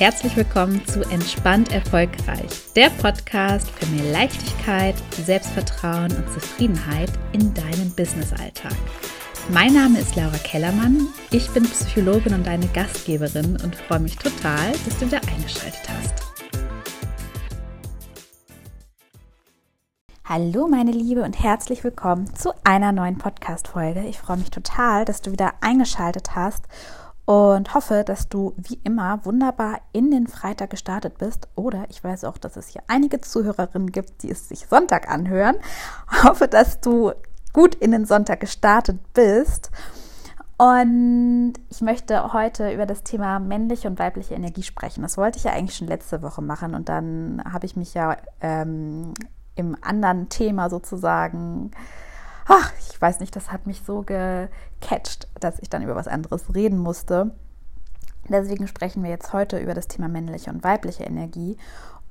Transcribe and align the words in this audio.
herzlich 0.00 0.34
willkommen 0.34 0.82
zu 0.86 1.02
Entspannt 1.10 1.72
Erfolgreich, 1.72 2.72
der 2.74 2.88
Podcast 2.88 3.68
für 3.68 3.84
mehr 3.88 4.10
Leichtigkeit, 4.10 4.94
Selbstvertrauen 5.26 6.10
und 6.16 6.26
Zufriedenheit 6.32 7.10
in 7.32 7.52
deinem 7.52 7.90
Businessalltag. 7.94 8.72
Mein 9.50 9.74
Name 9.74 9.98
ist 9.98 10.16
Laura 10.16 10.38
Kellermann, 10.38 11.06
ich 11.30 11.50
bin 11.50 11.64
Psychologin 11.64 12.32
und 12.32 12.46
deine 12.46 12.66
Gastgeberin 12.68 13.58
und 13.62 13.76
freue 13.76 14.00
mich 14.00 14.16
total, 14.16 14.72
dass 14.86 14.98
du 14.98 15.04
wieder 15.04 15.20
eingeschaltet 15.36 15.82
hast. 15.86 16.14
Hallo 20.24 20.66
meine 20.66 20.92
Liebe 20.92 21.22
und 21.24 21.42
herzlich 21.42 21.84
willkommen 21.84 22.34
zu 22.34 22.54
einer 22.64 22.92
neuen 22.92 23.18
Podcast-Folge. 23.18 24.06
Ich 24.06 24.16
freue 24.16 24.38
mich 24.38 24.50
total, 24.50 25.04
dass 25.04 25.20
du 25.20 25.30
wieder 25.30 25.52
eingeschaltet 25.60 26.34
hast 26.34 26.64
und 27.24 27.74
hoffe, 27.74 28.02
dass 28.04 28.28
du 28.28 28.54
wie 28.56 28.80
immer 28.82 29.24
wunderbar 29.24 29.80
in 29.92 30.10
den 30.10 30.26
Freitag 30.26 30.70
gestartet 30.70 31.18
bist. 31.18 31.48
Oder 31.54 31.84
ich 31.88 32.02
weiß 32.02 32.24
auch, 32.24 32.38
dass 32.38 32.56
es 32.56 32.68
hier 32.68 32.82
einige 32.88 33.20
Zuhörerinnen 33.20 33.92
gibt, 33.92 34.22
die 34.22 34.30
es 34.30 34.48
sich 34.48 34.66
Sonntag 34.66 35.08
anhören. 35.08 35.56
Hoffe, 36.24 36.48
dass 36.48 36.80
du 36.80 37.12
gut 37.52 37.74
in 37.76 37.92
den 37.92 38.04
Sonntag 38.04 38.40
gestartet 38.40 38.98
bist. 39.12 39.70
Und 40.56 41.54
ich 41.70 41.80
möchte 41.80 42.34
heute 42.34 42.70
über 42.72 42.84
das 42.84 43.02
Thema 43.02 43.38
männliche 43.38 43.88
und 43.88 43.98
weibliche 43.98 44.34
Energie 44.34 44.62
sprechen. 44.62 45.02
Das 45.02 45.16
wollte 45.16 45.38
ich 45.38 45.44
ja 45.44 45.52
eigentlich 45.52 45.76
schon 45.76 45.88
letzte 45.88 46.20
Woche 46.20 46.42
machen 46.42 46.74
und 46.74 46.90
dann 46.90 47.42
habe 47.50 47.64
ich 47.64 47.76
mich 47.76 47.94
ja 47.94 48.18
ähm, 48.42 49.14
im 49.54 49.76
anderen 49.80 50.28
Thema 50.28 50.68
sozusagen 50.68 51.70
ach, 52.50 52.72
ich 52.90 53.00
weiß 53.00 53.20
nicht, 53.20 53.34
das 53.36 53.52
hat 53.52 53.66
mich 53.66 53.82
so 53.86 54.02
gecatcht, 54.02 55.28
dass 55.38 55.60
ich 55.60 55.70
dann 55.70 55.82
über 55.82 55.94
was 55.94 56.08
anderes 56.08 56.52
reden 56.54 56.78
musste. 56.78 57.30
Deswegen 58.28 58.66
sprechen 58.66 59.02
wir 59.02 59.10
jetzt 59.10 59.32
heute 59.32 59.58
über 59.58 59.72
das 59.72 59.88
Thema 59.88 60.08
männliche 60.08 60.50
und 60.50 60.64
weibliche 60.64 61.04
Energie. 61.04 61.56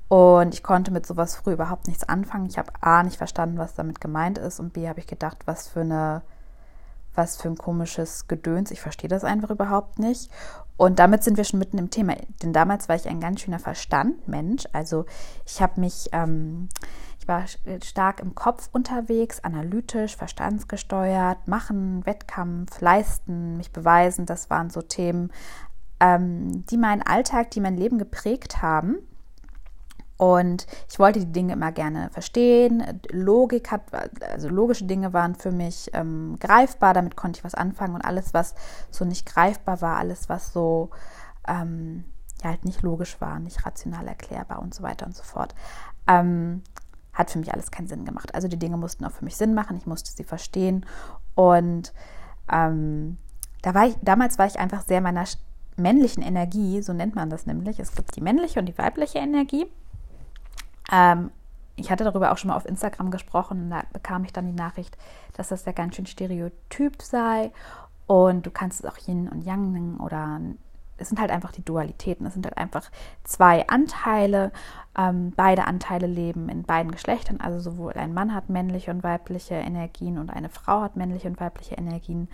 Und 0.08 0.54
ich 0.54 0.62
konnte 0.62 0.90
mit 0.90 1.06
sowas 1.06 1.36
früh 1.36 1.52
überhaupt 1.52 1.86
nichts 1.86 2.08
anfangen. 2.08 2.46
Ich 2.46 2.58
habe 2.58 2.72
A 2.80 3.02
nicht 3.02 3.18
verstanden, 3.18 3.58
was 3.58 3.74
damit 3.74 4.00
gemeint 4.00 4.38
ist 4.38 4.58
und 4.60 4.72
B 4.72 4.88
habe 4.88 4.98
ich 4.98 5.06
gedacht, 5.06 5.38
was 5.44 5.68
für 5.68 5.82
eine 5.82 6.22
was 7.14 7.36
für 7.36 7.48
ein 7.48 7.58
komisches 7.58 8.28
Gedöns. 8.28 8.70
Ich 8.70 8.80
verstehe 8.80 9.10
das 9.10 9.24
einfach 9.24 9.50
überhaupt 9.50 9.98
nicht. 9.98 10.30
Und 10.76 10.98
damit 10.98 11.24
sind 11.24 11.36
wir 11.36 11.44
schon 11.44 11.58
mitten 11.58 11.76
im 11.76 11.90
Thema. 11.90 12.14
Denn 12.42 12.52
damals 12.52 12.88
war 12.88 12.96
ich 12.96 13.08
ein 13.08 13.20
ganz 13.20 13.40
schöner 13.40 13.58
Verstandmensch. 13.58 14.64
Also 14.72 15.06
ich 15.44 15.60
habe 15.60 15.80
mich 15.80 16.08
ähm, 16.12 16.68
ich 17.20 17.28
war 17.28 17.44
äh, 17.64 17.80
stark 17.84 18.20
im 18.20 18.34
Kopf 18.34 18.70
unterwegs, 18.72 19.40
analytisch, 19.40 20.16
verstandsgesteuert, 20.16 21.46
machen, 21.46 22.04
Wettkampf, 22.06 22.80
leisten, 22.80 23.58
mich 23.58 23.72
beweisen. 23.72 24.24
Das 24.24 24.48
waren 24.48 24.70
so 24.70 24.80
Themen, 24.80 25.30
ähm, 26.00 26.64
die 26.66 26.78
meinen 26.78 27.02
Alltag, 27.02 27.50
die 27.50 27.60
mein 27.60 27.76
Leben 27.76 27.98
geprägt 27.98 28.62
haben. 28.62 28.96
Und 30.16 30.66
ich 30.88 30.98
wollte 30.98 31.20
die 31.20 31.32
Dinge 31.32 31.54
immer 31.54 31.72
gerne 31.72 32.10
verstehen. 32.10 33.00
Logik 33.10 33.70
hat, 33.70 33.82
also 34.22 34.48
logische 34.48 34.84
Dinge 34.84 35.12
waren 35.12 35.34
für 35.34 35.52
mich 35.52 35.90
ähm, 35.92 36.36
greifbar, 36.40 36.94
damit 36.94 37.16
konnte 37.16 37.38
ich 37.38 37.44
was 37.44 37.54
anfangen. 37.54 37.94
Und 37.94 38.02
alles, 38.02 38.32
was 38.32 38.54
so 38.90 39.04
nicht 39.04 39.26
greifbar 39.26 39.80
war, 39.82 39.96
alles, 39.96 40.28
was 40.28 40.52
so 40.52 40.90
ähm, 41.46 42.04
ja, 42.42 42.50
halt 42.50 42.64
nicht 42.64 42.82
logisch 42.82 43.20
war, 43.20 43.38
nicht 43.38 43.64
rational 43.66 44.08
erklärbar 44.08 44.60
und 44.60 44.74
so 44.74 44.82
weiter 44.82 45.06
und 45.06 45.14
so 45.14 45.22
fort, 45.22 45.54
ähm, 46.06 46.62
hat 47.20 47.30
für 47.30 47.38
mich 47.38 47.52
alles 47.52 47.70
keinen 47.70 47.86
Sinn 47.86 48.04
gemacht. 48.04 48.34
Also 48.34 48.48
die 48.48 48.58
Dinge 48.58 48.76
mussten 48.76 49.04
auch 49.04 49.12
für 49.12 49.24
mich 49.24 49.36
Sinn 49.36 49.54
machen, 49.54 49.76
ich 49.76 49.86
musste 49.86 50.10
sie 50.10 50.24
verstehen. 50.24 50.84
Und 51.34 51.92
ähm, 52.50 53.18
da 53.62 53.74
war 53.74 53.86
ich, 53.86 53.96
damals 54.02 54.38
war 54.38 54.46
ich 54.46 54.58
einfach 54.58 54.82
sehr 54.82 55.00
meiner 55.00 55.24
männlichen 55.76 56.22
Energie, 56.22 56.82
so 56.82 56.92
nennt 56.92 57.14
man 57.14 57.30
das 57.30 57.46
nämlich. 57.46 57.78
Es 57.78 57.94
gibt 57.94 58.16
die 58.16 58.20
männliche 58.20 58.60
und 58.60 58.66
die 58.66 58.76
weibliche 58.76 59.18
Energie. 59.18 59.66
Ähm, 60.92 61.30
ich 61.76 61.90
hatte 61.90 62.04
darüber 62.04 62.32
auch 62.32 62.38
schon 62.38 62.48
mal 62.48 62.56
auf 62.56 62.66
Instagram 62.66 63.10
gesprochen 63.10 63.64
und 63.64 63.70
da 63.70 63.82
bekam 63.92 64.24
ich 64.24 64.32
dann 64.32 64.46
die 64.46 64.52
Nachricht, 64.52 64.98
dass 65.34 65.48
das 65.48 65.64
ja 65.64 65.72
ganz 65.72 65.96
schön 65.96 66.06
stereotyp 66.06 67.00
sei 67.00 67.52
und 68.06 68.44
du 68.44 68.50
kannst 68.50 68.80
es 68.80 68.90
auch 68.90 68.98
Yin 69.06 69.28
und 69.28 69.42
Yang 69.44 69.72
nennen 69.72 69.96
oder 69.98 70.40
es 71.00 71.08
sind 71.08 71.20
halt 71.20 71.30
einfach 71.30 71.52
die 71.52 71.64
Dualitäten. 71.64 72.26
Es 72.26 72.34
sind 72.34 72.46
halt 72.46 72.58
einfach 72.58 72.90
zwei 73.24 73.66
Anteile. 73.68 74.52
Ähm, 74.96 75.32
beide 75.34 75.66
Anteile 75.66 76.06
leben 76.06 76.48
in 76.48 76.62
beiden 76.62 76.92
Geschlechtern. 76.92 77.40
Also 77.40 77.58
sowohl 77.58 77.94
ein 77.94 78.14
Mann 78.14 78.34
hat 78.34 78.48
männliche 78.48 78.90
und 78.90 79.02
weibliche 79.02 79.54
Energien 79.54 80.18
und 80.18 80.30
eine 80.30 80.48
Frau 80.48 80.82
hat 80.82 80.96
männliche 80.96 81.28
und 81.28 81.40
weibliche 81.40 81.74
Energien 81.74 82.28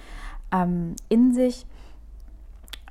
ähm, 0.53 0.97
in 1.09 1.33
sich. 1.33 1.67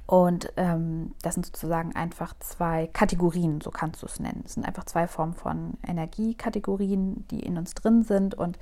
Und 0.07 0.53
ähm, 0.55 1.15
das 1.23 1.33
sind 1.33 1.47
sozusagen 1.47 1.95
einfach 1.95 2.35
zwei 2.39 2.87
Kategorien, 2.93 3.59
so 3.61 3.71
kannst 3.71 4.03
du 4.03 4.05
es 4.05 4.19
nennen. 4.19 4.43
Es 4.45 4.53
sind 4.53 4.65
einfach 4.65 4.83
zwei 4.83 5.07
Formen 5.07 5.33
von 5.33 5.73
Energiekategorien, 5.85 7.25
die 7.31 7.39
in 7.39 7.57
uns 7.57 7.73
drin 7.73 8.03
sind. 8.03 8.35
Und 8.35 8.59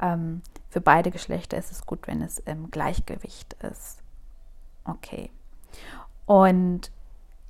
ähm, 0.00 0.40
für 0.70 0.80
beide 0.80 1.10
Geschlechter 1.10 1.58
ist 1.58 1.70
es 1.70 1.84
gut, 1.84 2.06
wenn 2.06 2.22
es 2.22 2.38
im 2.38 2.70
Gleichgewicht 2.70 3.56
ist. 3.62 3.98
Okay. 4.84 5.30
Und 6.30 6.92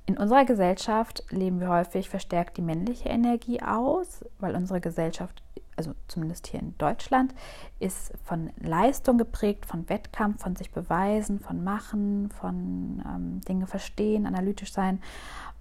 in 0.07 0.17
unserer 0.17 0.43
Gesellschaft 0.43 1.23
leben 1.29 1.59
wir 1.59 1.69
häufig 1.69 2.09
verstärkt 2.09 2.57
die 2.57 2.63
männliche 2.63 3.09
Energie 3.09 3.61
aus, 3.61 4.25
weil 4.39 4.55
unsere 4.55 4.81
Gesellschaft, 4.81 5.43
also 5.75 5.93
zumindest 6.07 6.47
hier 6.47 6.61
in 6.61 6.75
Deutschland, 6.79 7.35
ist 7.77 8.11
von 8.23 8.49
Leistung 8.59 9.19
geprägt, 9.19 9.67
von 9.67 9.87
Wettkampf, 9.87 10.41
von 10.41 10.55
sich 10.55 10.71
beweisen, 10.71 11.39
von 11.39 11.63
machen, 11.63 12.31
von 12.31 13.03
ähm, 13.05 13.41
Dinge 13.41 13.67
verstehen, 13.67 14.25
analytisch 14.25 14.73
sein. 14.73 14.99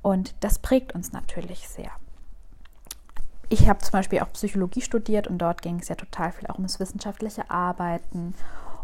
Und 0.01 0.35
das 0.41 0.59
prägt 0.59 0.95
uns 0.95 1.13
natürlich 1.13 1.69
sehr. 1.69 1.91
Ich 3.51 3.69
habe 3.69 3.81
zum 3.81 3.93
Beispiel 3.93 4.21
auch 4.21 4.33
Psychologie 4.33 4.81
studiert 4.81 5.27
und 5.27 5.37
dort 5.37 5.61
ging 5.61 5.79
es 5.79 5.89
ja 5.89 5.95
total 5.95 6.33
viel 6.33 6.47
auch 6.47 6.57
um 6.57 6.65
das 6.65 6.81
wissenschaftliche 6.81 7.51
Arbeiten 7.51 8.33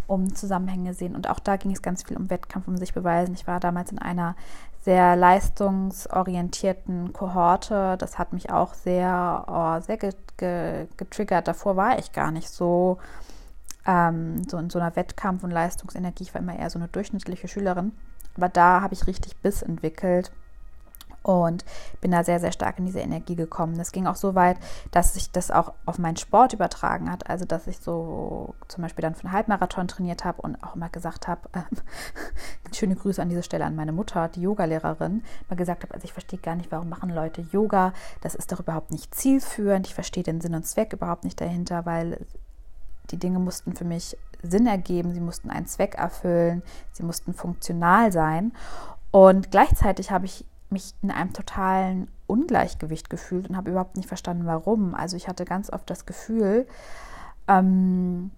um 0.07 0.35
Zusammenhänge 0.35 0.95
sehen. 0.95 1.15
Und 1.15 1.29
auch 1.29 1.39
da 1.39 1.57
ging 1.57 1.73
es 1.73 1.83
ganz 1.83 2.03
viel 2.03 2.17
um 2.17 2.31
Wettkampf, 2.31 2.69
um 2.69 2.77
sich 2.77 2.95
beweisen. 2.95 3.35
Ich 3.35 3.47
war 3.47 3.61
damals 3.61 3.93
in 3.93 3.99
einer 3.99 4.37
sehr 4.83 5.17
leistungsorientierten 5.17 7.13
Kohorte. 7.13 7.97
Das 7.99 8.19
hat 8.19 8.33
mich 8.33 8.51
auch 8.51 8.75
sehr, 8.75 9.45
oh, 9.49 9.81
sehr 9.81 9.99
getriggert. 10.97 11.49
Davor 11.49 11.77
war 11.77 11.99
ich 11.99 12.13
gar 12.13 12.31
nicht 12.31 12.49
so, 12.49 12.99
ähm, 13.87 14.45
so 14.49 14.59
in 14.59 14.71
so 14.71 14.79
einer 14.79 14.95
Wettkampf- 14.95 15.45
und 15.45 15.51
Leistungsenergie. 15.51 16.25
Ich 16.25 16.35
war 16.35 16.41
immer 16.41 16.59
eher 16.59 16.71
so 16.71 16.79
eine 16.79 16.89
durchschnittliche 16.89 17.49
Schülerin. 17.49 17.93
Aber 18.37 18.49
da 18.49 18.81
habe 18.81 18.95
ich 18.95 19.07
richtig 19.07 19.37
Biss 19.39 19.63
entwickelt 19.63 20.31
und 21.27 21.65
bin 22.01 22.13
da 22.13 22.23
sehr, 22.23 22.39
sehr 22.39 22.53
stark 22.53 22.79
in 22.79 22.87
diese 22.87 23.01
Energie 23.01 23.35
gekommen. 23.35 23.77
Das 23.77 23.91
ging 23.91 24.07
auch 24.07 24.15
so 24.15 24.37
weit, 24.37 24.59
dass 24.93 25.15
sich 25.15 25.33
das 25.33 25.51
auch 25.51 25.73
auf 25.85 25.99
meinen 25.99 26.17
Sport 26.17 26.53
übertragen 26.53 27.11
hat. 27.11 27.29
Also, 27.29 27.45
dass 27.45 27.67
ich 27.67 27.79
so 27.81 28.55
zum 28.69 28.83
Beispiel 28.83 29.03
dann 29.03 29.17
einen 29.17 29.33
Halbmarathon 29.33 29.89
trainiert 29.89 30.25
habe 30.25 30.41
und 30.43 30.63
auch 30.63 30.77
immer 30.77 30.89
gesagt 30.89 31.27
habe, 31.27 31.41
äh, 31.53 32.75
schöne 32.75 32.95
Grüße 32.95 33.21
an 33.21 33.29
dieser 33.29 33.43
Stelle 33.43 33.65
an 33.65 33.75
meine 33.75 33.91
Mutter, 33.91 34.29
die 34.29 34.43
Yogalehrerin, 34.43 35.25
mal 35.51 35.57
gesagt 35.57 35.83
habe, 35.83 35.95
also 35.95 36.05
ich 36.05 36.13
verstehe 36.13 36.39
gar 36.39 36.55
nicht, 36.55 36.71
warum 36.71 36.89
machen 36.89 37.11
Leute 37.11 37.45
Yoga. 37.51 37.93
Das 38.21 38.37
ist 38.37 38.53
doch 38.53 38.61
überhaupt 38.61 38.93
nicht 38.93 39.13
zielführend. 39.13 39.89
Ich 39.89 39.95
verstehe 39.95 40.23
den 40.23 40.41
Sinn 40.41 40.55
und 40.55 40.65
Zweck 40.65 40.93
überhaupt 40.93 41.25
nicht 41.25 41.41
dahinter, 41.41 41.87
weil 41.87 42.25
die 43.11 43.19
Dinge 43.19 43.41
mussten 43.41 43.75
für 43.75 43.85
mich 43.85 44.17
Sinn 44.43 44.69
ergeben, 44.69 45.13
sie 45.13 45.21
mussten 45.21 45.51
einen 45.51 45.67
Zweck 45.67 45.97
erfüllen, 45.97 46.63
sie 46.93 47.03
mussten 47.03 47.35
funktional 47.35 48.13
sein. 48.13 48.53
Und 49.11 49.51
gleichzeitig 49.51 50.13
habe 50.13 50.27
ich 50.27 50.45
mich 50.71 50.95
in 51.03 51.11
einem 51.11 51.33
totalen 51.33 52.09
Ungleichgewicht 52.27 53.11
gefühlt 53.11 53.49
und 53.49 53.57
habe 53.57 53.71
überhaupt 53.71 53.97
nicht 53.97 54.09
verstanden, 54.09 54.47
warum. 54.47 54.95
Also 54.95 55.17
ich 55.17 55.29
hatte 55.29 55.45
ganz 55.45 55.71
oft 55.73 55.89
das 55.89 56.07
Gefühl, 56.07 56.67
ähm, 57.49 58.31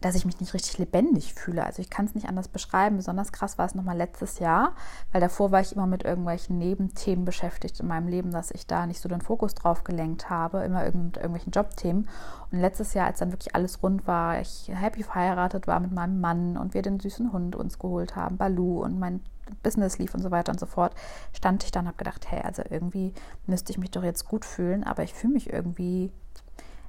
dass 0.00 0.14
ich 0.14 0.24
mich 0.24 0.40
nicht 0.40 0.54
richtig 0.54 0.78
lebendig 0.78 1.34
fühle. 1.34 1.64
Also 1.64 1.82
ich 1.82 1.90
kann 1.90 2.06
es 2.06 2.14
nicht 2.14 2.28
anders 2.28 2.48
beschreiben. 2.48 2.96
Besonders 2.96 3.32
krass 3.32 3.58
war 3.58 3.66
es 3.66 3.74
nochmal 3.74 3.96
letztes 3.96 4.38
Jahr, 4.38 4.74
weil 5.12 5.20
davor 5.20 5.50
war 5.50 5.60
ich 5.60 5.74
immer 5.74 5.86
mit 5.86 6.04
irgendwelchen 6.04 6.58
Nebenthemen 6.58 7.24
beschäftigt 7.24 7.80
in 7.80 7.88
meinem 7.88 8.08
Leben, 8.08 8.30
dass 8.30 8.50
ich 8.50 8.66
da 8.66 8.86
nicht 8.86 9.00
so 9.00 9.08
den 9.08 9.20
Fokus 9.20 9.54
drauf 9.54 9.84
gelenkt 9.84 10.30
habe, 10.30 10.60
immer 10.60 10.84
mit 10.84 11.16
irgendwelchen 11.16 11.52
Jobthemen. 11.52 12.08
Und 12.50 12.60
letztes 12.60 12.94
Jahr, 12.94 13.06
als 13.06 13.18
dann 13.18 13.32
wirklich 13.32 13.54
alles 13.54 13.82
rund 13.82 14.06
war, 14.06 14.40
ich 14.40 14.70
happy 14.72 15.02
verheiratet 15.02 15.66
war 15.66 15.80
mit 15.80 15.92
meinem 15.92 16.20
Mann 16.20 16.56
und 16.56 16.74
wir 16.74 16.82
den 16.82 17.00
süßen 17.00 17.32
Hund 17.32 17.56
uns 17.56 17.78
geholt 17.78 18.16
haben, 18.16 18.36
Balu 18.36 18.82
und 18.82 18.98
mein 18.98 19.20
Business 19.62 19.98
lief 19.98 20.14
und 20.14 20.22
so 20.22 20.30
weiter 20.30 20.52
und 20.52 20.60
so 20.60 20.66
fort, 20.66 20.94
stand 21.32 21.64
ich 21.64 21.70
dann 21.70 21.84
und 21.84 21.88
habe 21.88 21.98
gedacht, 21.98 22.30
hey, 22.30 22.42
also 22.42 22.62
irgendwie 22.68 23.12
müsste 23.46 23.72
ich 23.72 23.78
mich 23.78 23.90
doch 23.90 24.02
jetzt 24.02 24.26
gut 24.26 24.44
fühlen, 24.44 24.84
aber 24.84 25.02
ich 25.02 25.14
fühle 25.14 25.32
mich 25.32 25.52
irgendwie, 25.52 26.12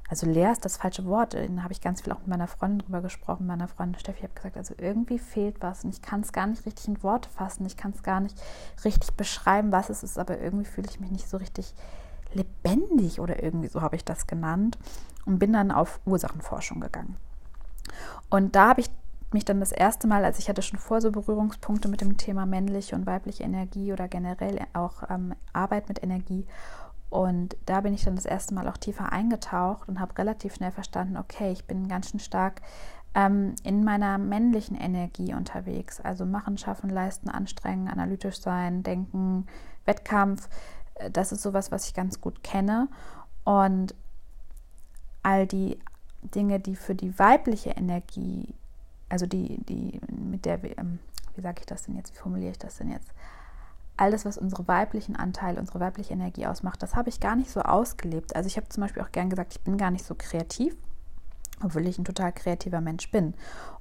also 0.10 0.26
leer 0.26 0.52
ist 0.52 0.66
das 0.66 0.78
falsche 0.78 1.06
Wort. 1.06 1.36
Da 1.36 1.40
habe 1.62 1.72
ich 1.72 1.82
ganz 1.82 2.02
viel 2.02 2.12
auch 2.12 2.20
mit 2.20 2.28
meiner 2.28 2.48
Freundin 2.48 2.80
drüber 2.80 3.02
gesprochen, 3.02 3.46
meiner 3.46 3.68
Freundin 3.68 4.00
Steffi. 4.00 4.18
Ich 4.18 4.24
habe 4.24 4.34
gesagt, 4.34 4.58
also 4.58 4.74
irgendwie 4.78 5.20
fehlt 5.20 5.62
was 5.62 5.84
und 5.84 5.92
ich 5.92 6.02
kann 6.02 6.22
es 6.22 6.34
gar 6.34 6.48
nicht 6.48 6.66
richtig 6.66 6.88
in 6.88 7.04
Worte 7.04 7.30
fassen, 7.30 7.66
ich 7.66 7.78
kann 7.78 7.94
es 7.96 8.02
gar 8.02 8.20
nicht 8.20 8.36
richtig 8.84 9.14
beschreiben, 9.14 9.72
was 9.72 9.90
es 9.90 10.04
ist, 10.04 10.18
aber 10.18 10.40
irgendwie 10.40 10.66
fühle 10.66 10.88
ich 10.90 11.00
mich 11.00 11.12
nicht 11.12 11.30
so 11.30 11.38
richtig 11.38 11.74
lebendig 12.34 13.20
oder 13.20 13.42
irgendwie 13.44 13.68
so 13.68 13.82
habe 13.82 13.96
ich 13.96 14.04
das 14.04 14.28
genannt 14.28 14.78
und 15.26 15.40
bin 15.40 15.54
dann 15.54 15.72
auf 15.72 16.00
Ursachenforschung 16.06 16.80
gegangen. 16.80 17.18
Und 18.30 18.56
da 18.56 18.70
habe 18.70 18.82
ich 18.82 18.90
mich 19.32 19.46
dann 19.46 19.60
das 19.60 19.72
erste 19.72 20.08
Mal, 20.08 20.26
als 20.26 20.40
ich 20.40 20.50
hatte 20.50 20.62
schon 20.62 20.80
vor 20.80 21.02
so 21.02 21.12
Berührungspunkte 21.12 21.88
mit 21.88 22.02
dem 22.02 22.18
Thema 22.18 22.46
männliche 22.46 22.96
und 22.96 23.06
weibliche 23.06 23.44
Energie 23.44 23.94
oder 23.94 24.08
generell 24.08 24.60
auch 24.74 25.04
ähm, 25.10 25.36
Arbeit 25.54 25.88
mit 25.88 26.02
Energie. 26.02 26.48
Und 27.10 27.58
da 27.66 27.82
bin 27.82 27.94
ich 27.94 28.04
dann 28.04 28.16
das 28.16 28.26
erste 28.26 28.54
Mal 28.54 28.68
auch 28.68 28.78
tiefer 28.78 29.12
eingetaucht 29.12 29.90
und 29.90 30.00
habe 30.00 30.18
relativ 30.18 30.56
schnell 30.56 30.72
verstanden, 30.72 31.18
okay, 31.18 31.52
ich 31.52 31.66
bin 31.66 31.88
ganz 31.88 32.12
schön 32.12 32.20
stark 32.20 32.62
ähm, 33.16 33.56
in 33.64 33.84
meiner 33.84 34.18
männlichen 34.18 34.76
Energie 34.76 35.34
unterwegs. 35.34 36.00
Also 36.00 36.26
machen, 36.26 36.58
schaffen, 36.58 36.90
leisten, 36.90 37.30
anstrengen, 37.30 37.88
analytisch 37.88 38.40
sein, 38.40 38.84
denken, 38.84 39.48
Wettkampf. 39.86 40.50
Äh, 40.96 41.10
das 41.10 41.32
ist 41.32 41.42
sowas, 41.42 41.72
was 41.72 41.88
ich 41.88 41.94
ganz 41.94 42.22
gut 42.22 42.44
kenne. 42.44 42.88
Und 43.44 43.96
all 45.24 45.48
die 45.48 45.80
Dinge, 46.22 46.60
die 46.60 46.76
für 46.76 46.96
die 46.96 47.18
weibliche 47.18 47.72
Energie, 47.72 48.54
also 49.10 49.26
die, 49.26 49.58
die 49.66 50.00
mit 50.12 50.46
der, 50.46 50.64
ähm, 50.78 51.00
wie 51.36 51.42
sage 51.42 51.62
ich 51.62 51.66
das 51.66 51.84
denn 51.84 51.96
jetzt, 51.96 52.14
wie 52.14 52.18
formuliere 52.18 52.52
ich 52.52 52.60
das 52.60 52.78
denn 52.78 52.92
jetzt? 52.92 53.12
Alles, 54.00 54.24
was 54.24 54.38
unsere 54.38 54.68
weiblichen 54.68 55.16
Anteile, 55.16 55.60
unsere 55.60 55.80
weibliche 55.80 56.14
Energie 56.14 56.46
ausmacht, 56.48 56.82
das 56.82 56.96
habe 56.96 57.10
ich 57.10 57.20
gar 57.20 57.36
nicht 57.36 57.52
so 57.52 57.62
ausgelebt. 57.62 58.36
Also 58.36 58.48
ich 58.48 58.56
habe 58.56 58.70
zum 58.70 58.82
Beispiel 58.82 59.04
auch 59.04 59.12
gern 59.12 59.30
gesagt, 59.30 59.54
ich 59.54 59.62
bin 59.62 59.78
gar 59.78 59.92
nicht 59.92 60.06
so 60.06 60.16
kreativ 60.16 60.76
obwohl 61.64 61.88
ich 61.88 61.98
ein 61.98 62.06
total 62.06 62.32
kreativer 62.32 62.82
Mensch 62.82 63.12
bin. 63.12 63.34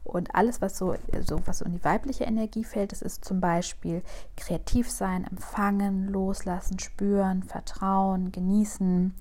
Und 0.04 0.34
alles, 0.34 0.60
was 0.60 0.78
so, 0.78 0.94
so 1.20 1.40
was 1.46 1.58
so 1.58 1.64
in 1.64 1.72
die 1.72 1.84
weibliche 1.84 2.24
Energie 2.24 2.64
fällt, 2.64 2.92
das 2.92 3.02
ist 3.02 3.24
zum 3.24 3.40
Beispiel 3.40 4.02
kreativ 4.36 4.90
sein, 4.90 5.24
empfangen, 5.24 6.08
loslassen, 6.08 6.78
spüren, 6.78 7.42
vertrauen, 7.42 8.32
genießen. 8.32 9.14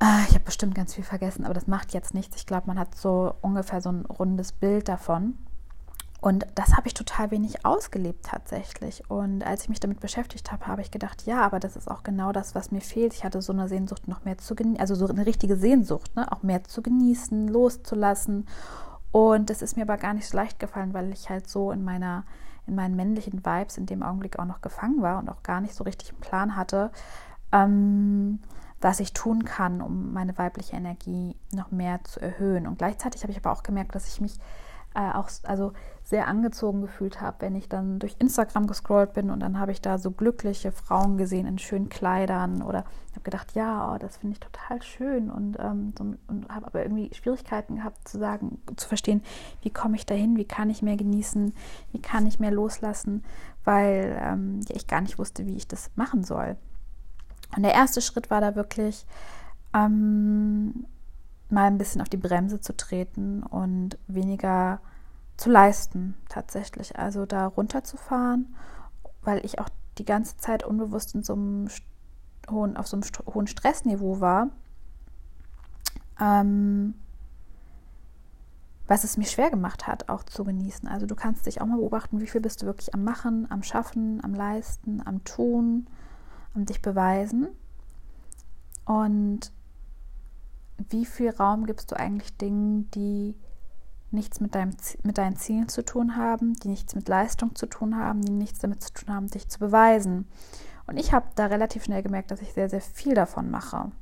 Ah, 0.00 0.20
ich 0.28 0.34
habe 0.34 0.44
bestimmt 0.44 0.74
ganz 0.74 0.94
viel 0.94 1.04
vergessen, 1.04 1.44
aber 1.44 1.54
das 1.54 1.66
macht 1.66 1.92
jetzt 1.92 2.14
nichts. 2.14 2.36
Ich 2.36 2.46
glaube, 2.46 2.66
man 2.66 2.78
hat 2.78 2.94
so 2.94 3.34
ungefähr 3.42 3.80
so 3.80 3.90
ein 3.90 4.06
rundes 4.06 4.52
Bild 4.52 4.88
davon. 4.88 5.38
Und 6.20 6.46
das 6.54 6.76
habe 6.76 6.86
ich 6.86 6.94
total 6.94 7.30
wenig 7.30 7.64
ausgelebt 7.64 8.26
tatsächlich. 8.26 9.08
Und 9.08 9.42
als 9.42 9.62
ich 9.62 9.68
mich 9.70 9.80
damit 9.80 10.00
beschäftigt 10.00 10.52
habe, 10.52 10.66
habe 10.66 10.82
ich 10.82 10.90
gedacht, 10.90 11.24
ja, 11.24 11.40
aber 11.40 11.60
das 11.60 11.76
ist 11.76 11.90
auch 11.90 12.02
genau 12.02 12.32
das, 12.32 12.54
was 12.54 12.70
mir 12.70 12.82
fehlt. 12.82 13.14
Ich 13.14 13.24
hatte 13.24 13.40
so 13.40 13.54
eine 13.54 13.68
Sehnsucht, 13.68 14.06
noch 14.06 14.24
mehr 14.24 14.36
zu 14.36 14.54
genießen, 14.54 14.80
also 14.80 14.94
so 14.94 15.06
eine 15.06 15.24
richtige 15.24 15.56
Sehnsucht, 15.56 16.14
ne? 16.16 16.30
auch 16.30 16.42
mehr 16.42 16.62
zu 16.64 16.82
genießen, 16.82 17.48
loszulassen. 17.48 18.46
Und 19.12 19.48
das 19.48 19.62
ist 19.62 19.76
mir 19.76 19.82
aber 19.82 19.96
gar 19.96 20.12
nicht 20.12 20.28
so 20.28 20.36
leicht 20.36 20.58
gefallen, 20.58 20.92
weil 20.92 21.10
ich 21.12 21.30
halt 21.30 21.48
so 21.48 21.72
in 21.72 21.82
meiner, 21.82 22.24
in 22.66 22.74
meinen 22.74 22.96
männlichen 22.96 23.44
Vibes 23.44 23.78
in 23.78 23.86
dem 23.86 24.02
Augenblick 24.02 24.38
auch 24.38 24.44
noch 24.44 24.60
gefangen 24.60 25.00
war 25.00 25.18
und 25.18 25.30
auch 25.30 25.42
gar 25.42 25.62
nicht 25.62 25.74
so 25.74 25.84
richtig 25.84 26.10
einen 26.10 26.20
Plan 26.20 26.54
hatte, 26.54 26.90
ähm, 27.50 28.40
was 28.82 29.00
ich 29.00 29.14
tun 29.14 29.44
kann, 29.46 29.80
um 29.80 30.12
meine 30.12 30.36
weibliche 30.36 30.76
Energie 30.76 31.34
noch 31.52 31.70
mehr 31.70 32.04
zu 32.04 32.20
erhöhen. 32.20 32.66
Und 32.66 32.78
gleichzeitig 32.78 33.22
habe 33.22 33.32
ich 33.32 33.38
aber 33.38 33.52
auch 33.52 33.62
gemerkt, 33.62 33.94
dass 33.94 34.06
ich 34.06 34.20
mich 34.20 34.38
äh, 34.94 35.12
auch 35.12 35.30
also 35.44 35.72
sehr 36.02 36.26
angezogen 36.26 36.80
gefühlt 36.80 37.20
habe, 37.20 37.36
wenn 37.40 37.54
ich 37.54 37.68
dann 37.68 38.00
durch 38.00 38.16
Instagram 38.18 38.66
gescrollt 38.66 39.12
bin 39.12 39.30
und 39.30 39.40
dann 39.40 39.60
habe 39.60 39.70
ich 39.70 39.80
da 39.80 39.98
so 39.98 40.10
glückliche 40.10 40.72
Frauen 40.72 41.16
gesehen 41.16 41.46
in 41.46 41.58
schönen 41.58 41.88
Kleidern 41.88 42.62
oder 42.62 42.84
habe 43.12 43.22
gedacht, 43.22 43.54
ja, 43.54 43.92
oh, 43.92 43.98
das 43.98 44.16
finde 44.16 44.34
ich 44.34 44.40
total 44.40 44.82
schön 44.82 45.30
und, 45.30 45.56
ähm, 45.60 45.94
so, 45.96 46.04
und 46.26 46.48
habe 46.48 46.66
aber 46.66 46.82
irgendwie 46.82 47.14
Schwierigkeiten 47.14 47.76
gehabt 47.76 48.08
zu 48.08 48.18
sagen, 48.18 48.60
zu 48.74 48.88
verstehen, 48.88 49.22
wie 49.62 49.70
komme 49.70 49.94
ich 49.94 50.06
dahin, 50.06 50.36
wie 50.36 50.44
kann 50.44 50.70
ich 50.70 50.82
mehr 50.82 50.96
genießen, 50.96 51.54
wie 51.92 52.02
kann 52.02 52.26
ich 52.26 52.40
mehr 52.40 52.50
loslassen, 52.50 53.24
weil 53.64 54.20
ähm, 54.20 54.60
ja, 54.68 54.74
ich 54.74 54.88
gar 54.88 55.00
nicht 55.00 55.18
wusste, 55.18 55.46
wie 55.46 55.56
ich 55.56 55.68
das 55.68 55.90
machen 55.94 56.24
soll. 56.24 56.56
Und 57.56 57.62
der 57.62 57.74
erste 57.74 58.00
Schritt 58.00 58.30
war 58.30 58.40
da 58.40 58.56
wirklich, 58.56 59.06
ähm, 59.74 60.86
mal 61.52 61.66
ein 61.66 61.78
bisschen 61.78 62.00
auf 62.00 62.08
die 62.08 62.16
Bremse 62.16 62.60
zu 62.60 62.76
treten 62.76 63.42
und 63.42 63.98
weniger 64.06 64.80
zu 65.36 65.50
leisten 65.50 66.16
tatsächlich. 66.28 66.98
Also 66.98 67.26
da 67.26 67.46
runterzufahren, 67.46 68.54
weil 69.22 69.44
ich 69.44 69.58
auch 69.58 69.68
die 69.98 70.04
ganze 70.04 70.36
Zeit 70.36 70.64
unbewusst 70.64 71.14
in 71.14 71.22
so 71.22 71.34
einem 71.34 71.68
hohen, 72.50 72.76
auf 72.76 72.86
so 72.86 72.96
einem 72.96 73.04
hohen 73.34 73.46
Stressniveau 73.46 74.20
war. 74.20 74.48
Ähm, 76.20 76.94
was 78.90 79.04
es 79.04 79.16
mir 79.16 79.24
schwer 79.24 79.50
gemacht 79.50 79.86
hat, 79.86 80.08
auch 80.08 80.24
zu 80.24 80.42
genießen. 80.42 80.88
Also 80.88 81.06
du 81.06 81.14
kannst 81.14 81.46
dich 81.46 81.60
auch 81.60 81.66
mal 81.66 81.76
beobachten, 81.76 82.20
wie 82.20 82.26
viel 82.26 82.40
bist 82.40 82.60
du 82.60 82.66
wirklich 82.66 82.92
am 82.92 83.04
Machen, 83.04 83.46
am 83.48 83.62
Schaffen, 83.62 84.22
am 84.24 84.34
Leisten, 84.34 85.00
am 85.06 85.22
Tun, 85.22 85.86
am 86.54 86.66
dich 86.66 86.82
beweisen. 86.82 87.46
Und 88.84 89.52
wie 90.88 91.04
viel 91.04 91.30
Raum 91.30 91.66
gibst 91.66 91.90
du 91.92 91.96
eigentlich 91.96 92.36
Dingen, 92.36 92.90
die 92.92 93.36
nichts 94.10 94.40
mit, 94.40 94.54
deinem, 94.54 94.76
mit 95.02 95.18
deinen 95.18 95.36
Zielen 95.36 95.68
zu 95.68 95.84
tun 95.84 96.16
haben, 96.16 96.54
die 96.54 96.68
nichts 96.68 96.94
mit 96.94 97.08
Leistung 97.08 97.54
zu 97.54 97.66
tun 97.66 97.96
haben, 97.96 98.22
die 98.22 98.32
nichts 98.32 98.58
damit 98.58 98.82
zu 98.82 98.92
tun 98.92 99.14
haben, 99.14 99.28
dich 99.28 99.48
zu 99.48 99.58
beweisen. 99.58 100.28
Und 100.86 100.96
ich 100.96 101.12
habe 101.12 101.26
da 101.36 101.46
relativ 101.46 101.84
schnell 101.84 102.02
gemerkt, 102.02 102.30
dass 102.30 102.42
ich 102.42 102.52
sehr, 102.52 102.68
sehr 102.68 102.80
viel 102.80 103.14
davon 103.14 103.50
mache. 103.50 103.92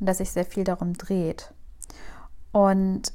Und 0.00 0.06
dass 0.06 0.18
sich 0.18 0.30
sehr 0.30 0.46
viel 0.46 0.64
darum 0.64 0.94
dreht. 0.94 1.52
Und 2.52 3.12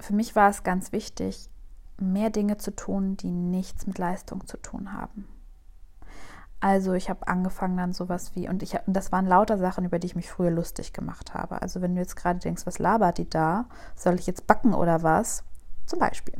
für 0.00 0.14
mich 0.14 0.34
war 0.34 0.48
es 0.48 0.62
ganz 0.62 0.92
wichtig, 0.92 1.50
mehr 1.98 2.30
Dinge 2.30 2.56
zu 2.56 2.74
tun, 2.74 3.16
die 3.16 3.30
nichts 3.30 3.86
mit 3.86 3.98
Leistung 3.98 4.46
zu 4.46 4.56
tun 4.56 4.92
haben. 4.92 5.28
Also 6.62 6.92
ich 6.92 7.10
habe 7.10 7.26
angefangen 7.26 7.76
dann 7.76 7.92
sowas 7.92 8.36
wie, 8.36 8.48
und 8.48 8.62
ich 8.62 8.78
und 8.86 8.94
das 8.94 9.10
waren 9.10 9.26
lauter 9.26 9.58
Sachen, 9.58 9.84
über 9.84 9.98
die 9.98 10.06
ich 10.06 10.14
mich 10.14 10.30
früher 10.30 10.52
lustig 10.52 10.92
gemacht 10.92 11.34
habe. 11.34 11.60
Also 11.60 11.82
wenn 11.82 11.96
du 11.96 12.00
jetzt 12.00 12.14
gerade 12.14 12.38
denkst, 12.38 12.66
was 12.66 12.78
labert 12.78 13.18
die 13.18 13.28
da? 13.28 13.64
Soll 13.96 14.14
ich 14.14 14.28
jetzt 14.28 14.46
backen 14.46 14.72
oder 14.72 15.02
was? 15.02 15.42
Zum 15.86 15.98
Beispiel. 15.98 16.34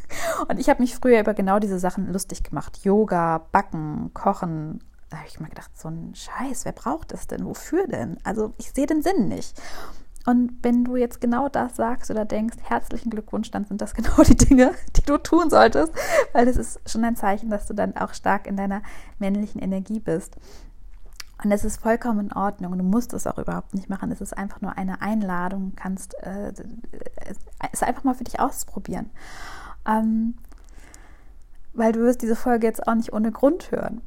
Und 0.48 0.58
ich 0.58 0.68
habe 0.68 0.82
mich 0.82 0.96
früher 0.96 1.20
über 1.20 1.32
genau 1.32 1.60
diese 1.60 1.78
Sachen 1.78 2.12
lustig 2.12 2.42
gemacht. 2.42 2.78
Yoga, 2.82 3.46
Backen, 3.52 4.10
Kochen. 4.14 4.82
Da 5.10 5.18
habe 5.18 5.28
ich 5.28 5.38
mir 5.38 5.48
gedacht, 5.48 5.70
so 5.78 5.88
ein 5.88 6.12
Scheiß, 6.12 6.64
wer 6.64 6.72
braucht 6.72 7.12
das 7.12 7.28
denn? 7.28 7.44
Wofür 7.44 7.86
denn? 7.86 8.18
Also 8.24 8.54
ich 8.58 8.72
sehe 8.72 8.86
den 8.86 9.02
Sinn 9.02 9.28
nicht. 9.28 9.62
Und 10.26 10.52
wenn 10.62 10.84
du 10.84 10.96
jetzt 10.96 11.20
genau 11.20 11.48
das 11.48 11.76
sagst 11.76 12.10
oder 12.10 12.24
denkst, 12.24 12.58
herzlichen 12.62 13.10
Glückwunsch, 13.10 13.50
dann 13.50 13.64
sind 13.64 13.80
das 13.80 13.94
genau 13.94 14.22
die 14.22 14.36
Dinge, 14.36 14.74
die 14.96 15.02
du 15.02 15.18
tun 15.18 15.50
solltest, 15.50 15.92
weil 16.32 16.46
das 16.46 16.56
ist 16.56 16.80
schon 16.88 17.04
ein 17.04 17.16
Zeichen, 17.16 17.50
dass 17.50 17.66
du 17.66 17.74
dann 17.74 17.96
auch 17.96 18.14
stark 18.14 18.46
in 18.46 18.56
deiner 18.56 18.82
männlichen 19.18 19.60
Energie 19.60 20.00
bist. 20.00 20.36
Und 21.42 21.52
es 21.52 21.64
ist 21.64 21.80
vollkommen 21.80 22.26
in 22.26 22.32
Ordnung. 22.32 22.76
Du 22.76 22.84
musst 22.84 23.12
es 23.12 23.26
auch 23.26 23.38
überhaupt 23.38 23.72
nicht 23.72 23.88
machen. 23.88 24.10
Es 24.10 24.20
ist 24.20 24.36
einfach 24.36 24.60
nur 24.60 24.76
eine 24.76 25.00
Einladung. 25.02 25.70
Du 25.70 25.76
kannst 25.76 26.14
äh, 26.24 26.52
es 27.72 27.82
einfach 27.82 28.02
mal 28.02 28.14
für 28.14 28.24
dich 28.24 28.40
ausprobieren. 28.40 29.10
Ähm, 29.86 30.34
weil 31.74 31.92
du 31.92 32.00
wirst 32.00 32.22
diese 32.22 32.34
Folge 32.34 32.66
jetzt 32.66 32.88
auch 32.88 32.94
nicht 32.94 33.12
ohne 33.12 33.30
Grund 33.30 33.70
hören. 33.70 34.00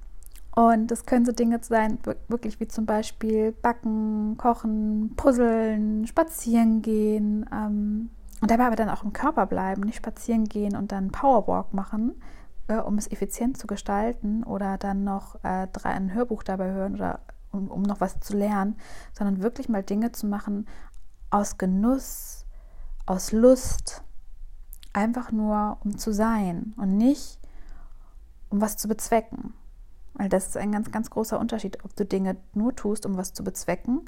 Und 0.55 0.87
das 0.87 1.05
können 1.05 1.25
so 1.25 1.31
Dinge 1.31 1.59
sein, 1.61 1.99
wirklich 2.27 2.59
wie 2.59 2.67
zum 2.67 2.85
Beispiel 2.85 3.53
Backen, 3.53 4.35
Kochen, 4.37 5.13
Puzzeln, 5.15 6.05
Spazieren 6.07 6.81
gehen. 6.81 7.45
Ähm, 7.53 8.09
und 8.41 8.49
dabei 8.49 8.65
aber 8.65 8.75
dann 8.75 8.89
auch 8.89 9.03
im 9.03 9.13
Körper 9.13 9.45
bleiben, 9.45 9.83
nicht 9.83 9.97
spazieren 9.97 10.45
gehen 10.45 10.75
und 10.75 10.91
dann 10.91 11.11
Powerwalk 11.11 11.73
machen, 11.73 12.19
äh, 12.67 12.77
um 12.77 12.97
es 12.97 13.09
effizient 13.11 13.57
zu 13.57 13.67
gestalten 13.67 14.43
oder 14.43 14.77
dann 14.77 15.03
noch 15.03 15.35
äh, 15.43 15.67
drei, 15.71 15.91
ein 15.91 16.13
Hörbuch 16.13 16.43
dabei 16.43 16.71
hören 16.71 16.95
oder 16.95 17.19
um, 17.51 17.69
um 17.69 17.83
noch 17.83 18.01
was 18.01 18.19
zu 18.19 18.35
lernen, 18.35 18.77
sondern 19.13 19.43
wirklich 19.43 19.69
mal 19.69 19.83
Dinge 19.83 20.11
zu 20.11 20.25
machen 20.25 20.67
aus 21.29 21.57
Genuss, 21.57 22.45
aus 23.05 23.31
Lust, 23.31 24.03
einfach 24.91 25.31
nur 25.31 25.77
um 25.83 25.97
zu 25.97 26.11
sein 26.11 26.73
und 26.77 26.97
nicht 26.97 27.39
um 28.49 28.59
was 28.59 28.75
zu 28.75 28.87
bezwecken. 28.87 29.53
Weil 30.13 30.29
das 30.29 30.47
ist 30.47 30.57
ein 30.57 30.71
ganz, 30.71 30.91
ganz 30.91 31.09
großer 31.09 31.39
Unterschied, 31.39 31.83
ob 31.83 31.95
du 31.95 32.05
Dinge 32.05 32.37
nur 32.53 32.75
tust, 32.75 33.05
um 33.05 33.17
was 33.17 33.33
zu 33.33 33.43
bezwecken, 33.43 34.05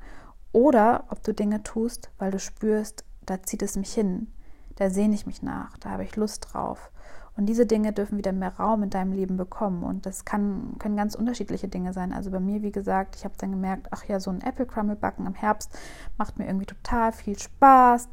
oder 0.52 1.06
ob 1.10 1.24
du 1.24 1.34
Dinge 1.34 1.64
tust, 1.64 2.12
weil 2.20 2.32
du 2.32 2.40
spürst, 2.40 3.04
da 3.26 3.42
zieht 3.42 3.64
es 3.64 3.76
mich 3.76 3.92
hin, 3.92 4.28
da 4.76 4.90
sehne 4.90 5.16
ich 5.16 5.26
mich 5.26 5.42
nach, 5.42 5.78
da 5.78 5.90
habe 5.90 6.04
ich 6.04 6.16
Lust 6.16 6.54
drauf. 6.54 6.92
Und 7.36 7.48
diese 7.48 7.66
Dinge 7.66 7.94
dürfen 7.94 8.18
wieder 8.18 8.32
mehr 8.32 8.56
Raum 8.56 8.84
in 8.84 8.92
deinem 8.92 9.12
Leben 9.12 9.38
bekommen. 9.38 9.84
Und 9.84 10.06
das 10.06 10.24
kann, 10.24 10.76
können 10.78 10.96
ganz 10.96 11.16
unterschiedliche 11.16 11.68
Dinge 11.68 11.92
sein. 11.92 12.14
Also 12.14 12.30
bei 12.30 12.40
mir, 12.40 12.62
wie 12.62 12.72
gesagt, 12.72 13.16
ich 13.16 13.26
habe 13.26 13.34
dann 13.40 13.52
gemerkt, 13.52 13.88
ach 13.90 14.06
ja, 14.06 14.20
so 14.20 14.30
ein 14.30 14.42
Apple 14.42 14.68
Crumble 14.68 14.96
backen 14.96 15.26
im 15.26 15.34
Herbst 15.34 15.72
macht 16.18 16.38
mir 16.38 16.46
irgendwie 16.46 16.68
total 16.68 17.12
viel 17.12 17.38
Spaß. 17.38 18.08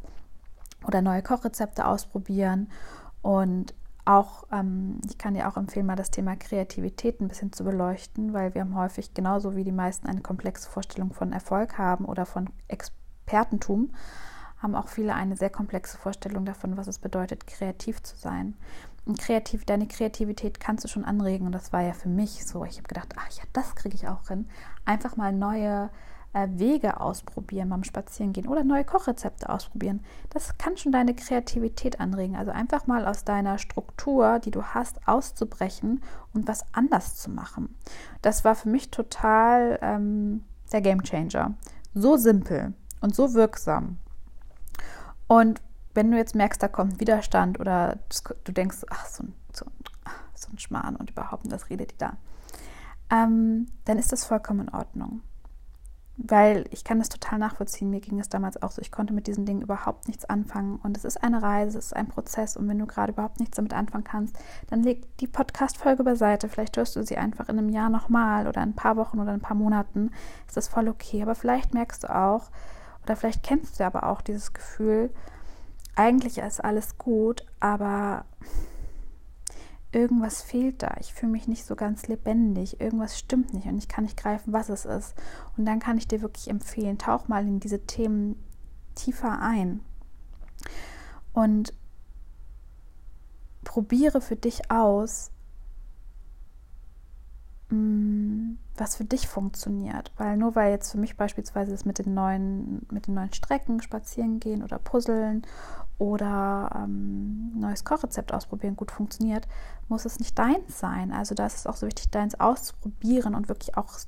Oder 0.87 1.03
neue 1.03 1.23
Kochrezepte 1.23 1.87
ausprobieren. 1.87 2.71
Und 3.21 3.75
auch, 4.05 4.45
ähm, 4.53 5.01
ich 5.07 5.19
kann 5.19 5.35
dir 5.35 5.49
auch 5.49 5.57
empfehlen, 5.57 5.87
mal 5.87 5.97
das 5.97 6.11
Thema 6.11 6.37
Kreativität 6.37 7.21
ein 7.21 7.29
bisschen 7.29 7.53
zu 7.53 7.65
beleuchten, 7.65 8.33
weil 8.33 8.55
wir 8.55 8.63
haben 8.63 8.77
häufig 8.77 9.15
genauso 9.15 9.57
wie 9.57 9.65
die 9.65 9.73
meisten 9.73 10.07
eine 10.07 10.21
komplexe 10.21 10.69
Vorstellung 10.69 11.13
von 11.13 11.33
Erfolg 11.33 11.79
haben 11.79 12.05
oder 12.05 12.27
von 12.27 12.51
Expertentum, 12.69 13.91
haben 14.59 14.75
auch 14.75 14.89
viele 14.89 15.15
eine 15.15 15.37
sehr 15.37 15.51
komplexe 15.51 15.97
Vorstellung 15.97 16.45
davon, 16.45 16.77
was 16.77 16.87
es 16.87 16.99
bedeutet, 16.99 17.47
kreativ 17.47 18.03
zu 18.03 18.17
sein. 18.17 18.55
Und 19.07 19.19
kreativ, 19.19 19.65
deine 19.65 19.87
Kreativität 19.87 20.61
kannst 20.61 20.85
du 20.85 20.89
schon 20.89 21.05
anregen 21.05 21.47
und 21.47 21.53
das 21.53 21.73
war 21.73 21.83
ja 21.83 21.95
für 21.95 22.09
mich 22.09 22.47
so. 22.47 22.65
Ich 22.65 22.77
habe 22.77 22.89
gedacht, 22.89 23.15
ach 23.17 23.31
ja, 23.31 23.43
das 23.53 23.75
kriege 23.75 23.95
ich 23.95 24.09
auch 24.09 24.29
hin. 24.29 24.49
Einfach 24.85 25.17
mal 25.17 25.33
neue 25.33 25.91
Wege 26.33 27.01
ausprobieren 27.01 27.69
beim 27.69 27.83
Spazierengehen 27.83 28.47
oder 28.47 28.63
neue 28.63 28.85
Kochrezepte 28.85 29.49
ausprobieren. 29.49 30.05
Das 30.31 30.57
kann 30.59 30.77
schon 30.77 30.93
deine 30.93 31.15
Kreativität 31.15 31.99
anregen. 31.99 32.37
Also 32.37 32.53
einfach 32.53 32.87
mal 32.87 33.07
aus 33.07 33.25
deiner 33.25 33.59
Struktur, 33.59 34.39
die 34.39 34.53
du 34.53 34.63
hast, 34.63 35.09
auszubrechen 35.09 36.03
und 36.33 36.47
was 36.47 36.65
anders 36.73 37.17
zu 37.17 37.31
machen. 37.31 37.75
Das 38.23 38.45
war 38.45 38.55
für 38.55 38.69
mich 38.69 38.91
total 38.91 39.79
ähm, 39.83 40.45
der 40.73 40.81
Game 40.81 41.03
Changer. 41.03 41.55
So 41.95 42.17
simpel 42.17 42.75
und 43.01 43.15
so 43.15 43.35
wirksam. 43.35 43.99
Und 45.27 45.61
wenn 45.95 46.11
du 46.11 46.17
jetzt 46.17 46.37
merkst, 46.37 46.63
da 46.63 46.69
kommt 46.69 47.01
Widerstand 47.01 47.59
oder 47.59 47.99
du 48.45 48.53
denkst, 48.53 48.85
ach, 48.91 49.07
so 49.07 49.25
ein, 49.25 49.35
so, 49.53 49.67
so 50.35 50.49
ein 50.53 50.59
Schmarrn 50.59 50.95
und 50.95 51.11
überhaupt, 51.11 51.51
das 51.51 51.71
redet 51.71 51.93
die 51.93 51.99
da, 51.99 52.17
ähm, 53.11 53.67
dann 53.85 53.99
ist 53.99 54.13
das 54.13 54.25
vollkommen 54.25 54.69
in 54.69 54.75
Ordnung. 54.75 55.23
Weil 56.23 56.67
ich 56.71 56.85
kann 56.85 56.99
das 56.99 57.09
total 57.09 57.39
nachvollziehen. 57.39 57.89
Mir 57.89 58.01
ging 58.01 58.21
es 58.21 58.29
damals 58.29 58.63
auch 58.63 58.71
so. 58.71 58.83
Ich 58.83 58.93
konnte 58.93 59.15
mit 59.15 59.27
diesen 59.27 59.47
Dingen 59.47 59.63
überhaupt 59.63 60.07
nichts 60.07 60.27
anfangen. 60.27 60.79
Und 60.83 60.97
es 60.99 61.05
ist 61.05 61.23
eine 61.23 61.43
Reise, 61.43 61.79
es 61.79 61.87
ist 61.87 61.97
ein 61.97 62.09
Prozess. 62.09 62.59
Und 62.59 62.69
wenn 62.69 62.79
du 62.79 62.87
gerade 62.87 63.13
überhaupt 63.13 63.41
nichts 63.41 63.57
damit 63.57 63.73
anfangen 63.73 64.05
kannst, 64.05 64.37
dann 64.69 64.83
leg 64.83 65.17
die 65.19 65.27
Podcast-Folge 65.27 66.05
beiseite. 66.05 66.51
Vielleicht 66.51 66.77
hörst 66.77 66.95
du 66.97 67.03
sie 67.03 67.17
einfach 67.17 67.49
in 67.49 67.59
einem 67.59 67.71
Jahr 67.71 67.89
nochmal 67.89 68.47
oder 68.47 68.63
in 68.63 68.71
ein 68.71 68.77
paar 68.77 68.97
Wochen 68.97 69.19
oder 69.19 69.33
ein 69.33 69.41
paar 69.41 69.57
Monaten. 69.57 70.11
Ist 70.47 70.59
das 70.59 70.69
voll 70.69 70.89
okay. 70.89 71.23
Aber 71.23 71.35
vielleicht 71.35 71.73
merkst 71.73 72.05
du 72.05 72.15
auch, 72.15 72.51
oder 73.05 73.17
vielleicht 73.17 73.43
kennst 73.43 73.81
du 73.81 73.87
aber 73.87 74.05
auch 74.05 74.21
dieses 74.21 74.53
Gefühl, 74.53 75.11
eigentlich 75.97 76.39
ist 76.39 76.63
alles 76.63 76.99
gut, 76.99 77.47
aber 77.61 78.27
irgendwas 79.93 80.43
fehlt 80.43 80.83
da. 80.83 80.95
Ich 81.01 81.13
fühle 81.13 81.33
mich 81.33 81.49
nicht 81.49 81.65
so 81.65 81.77
ganz 81.77 82.07
lebendig. 82.09 82.81
Irgendwas 82.81 83.19
stimmt 83.19 83.55
nicht 83.55 83.67
und 83.67 83.79
ich 83.79 83.89
kann 83.89 84.05
nicht 84.05 84.17
greifen, 84.17 84.53
was 84.53 84.69
es 84.69 84.85
ist. 84.85 85.15
Und 85.57 85.67
dann 85.67 85.81
kann 85.81 85.99
ich 85.99 86.09
dir 86.09 86.23
wirklich 86.23 86.49
empfehlen, 86.49 86.99
tauch 86.99 87.29
mal 87.29 87.47
in 87.47 87.61
diese 87.61 87.87
Themen 87.87 88.37
tiefer 88.95 89.41
ein 89.41 89.81
und 91.33 91.73
probiere 93.65 94.21
für 94.21 94.37
dich 94.37 94.71
aus, 94.71 95.31
was 98.81 98.97
für 98.97 99.05
dich 99.05 99.29
funktioniert. 99.29 100.11
Weil 100.17 100.37
nur 100.37 100.57
weil 100.57 100.73
jetzt 100.73 100.91
für 100.91 100.99
mich 100.99 101.17
beispielsweise 101.17 101.71
das 101.71 101.85
mit 101.85 101.99
den 101.99 102.15
neuen, 102.15 102.87
mit 102.91 103.07
den 103.07 103.15
neuen 103.15 103.33
Strecken, 103.33 103.83
spazieren 103.83 104.41
gehen 104.41 104.63
oder 104.63 104.79
puzzeln 104.79 105.43
oder 105.99 106.71
ähm, 106.75 107.53
neues 107.61 107.85
Kochrezept 107.85 108.33
ausprobieren 108.33 108.77
gut 108.77 108.91
funktioniert, 108.91 109.47
muss 109.89 110.07
es 110.07 110.19
nicht 110.19 110.39
deins 110.39 110.81
sein. 110.81 111.13
Also 111.13 111.35
da 111.35 111.47
ist 111.47 111.59
es 111.59 111.67
auch 111.67 111.77
so 111.77 111.87
wichtig, 111.87 112.11
deins 112.11 112.41
auszuprobieren 112.41 113.35
und 113.35 113.49
wirklich 113.49 113.77
auch 113.77 113.99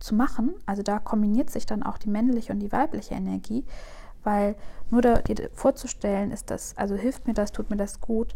zu 0.00 0.14
machen. 0.14 0.54
Also 0.66 0.82
da 0.82 0.98
kombiniert 0.98 1.50
sich 1.50 1.66
dann 1.66 1.82
auch 1.82 1.98
die 1.98 2.08
männliche 2.08 2.52
und 2.52 2.60
die 2.60 2.72
weibliche 2.72 3.14
Energie, 3.14 3.64
weil 4.24 4.56
nur 4.90 5.02
da, 5.02 5.18
dir 5.18 5.50
vorzustellen 5.52 6.30
ist 6.30 6.50
das, 6.50 6.76
also 6.76 6.96
hilft 6.96 7.26
mir 7.26 7.34
das, 7.34 7.52
tut 7.52 7.68
mir 7.68 7.76
das 7.76 8.00
gut, 8.00 8.34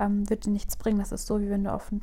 ähm, 0.00 0.28
wird 0.28 0.44
dir 0.44 0.50
nichts 0.50 0.76
bringen. 0.76 0.98
Das 0.98 1.12
ist 1.12 1.26
so, 1.26 1.40
wie 1.40 1.48
wenn 1.48 1.64
du 1.64 1.72
auf 1.72 1.92
einen 1.92 2.02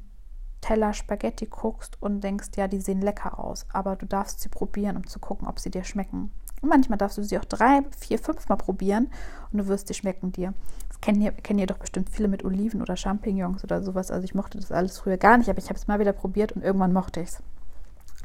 Teller 0.64 0.94
Spaghetti 0.94 1.46
guckst 1.46 2.02
und 2.02 2.22
denkst, 2.22 2.52
ja, 2.56 2.70
die 2.70 2.80
sehen 2.80 3.02
lecker 3.02 3.38
aus, 3.38 3.66
aber 3.74 3.98
du 3.98 4.06
darfst 4.06 4.40
sie 4.40 4.48
probieren, 4.48 4.96
um 4.96 5.06
zu 5.06 5.20
gucken, 5.20 5.46
ob 5.46 5.60
sie 5.60 5.70
dir 5.70 5.84
schmecken. 5.84 6.32
Und 6.62 6.70
manchmal 6.70 6.98
darfst 6.98 7.18
du 7.18 7.24
sie 7.24 7.38
auch 7.38 7.44
drei, 7.44 7.82
vier, 8.00 8.18
fünf 8.18 8.48
Mal 8.48 8.56
probieren 8.56 9.12
und 9.52 9.58
du 9.58 9.68
wirst, 9.68 9.90
die 9.90 9.94
schmecken 9.94 10.32
dir. 10.32 10.54
Das 10.88 11.02
kennen 11.02 11.22
ihr, 11.22 11.34
kennen 11.34 11.60
ihr 11.60 11.68
doch 11.68 11.80
bestimmt 11.80 12.10
viele 12.10 12.30
mit 12.30 12.46
Oliven 12.46 12.82
oder 12.82 12.96
Champignons 12.96 13.66
oder 13.66 13.84
sowas. 13.84 14.10
Also 14.10 14.24
ich 14.24 14.36
mochte 14.36 14.58
das 14.58 14.72
alles 14.72 14.98
früher 14.98 15.18
gar 15.18 15.38
nicht, 15.38 15.50
aber 15.50 15.60
ich 15.60 15.68
habe 15.68 15.78
es 15.78 15.88
mal 15.88 16.00
wieder 16.00 16.14
probiert 16.14 16.54
und 16.54 16.64
irgendwann 16.64 16.94
mochte 16.94 17.20
ich 17.20 17.28
es. 17.28 17.44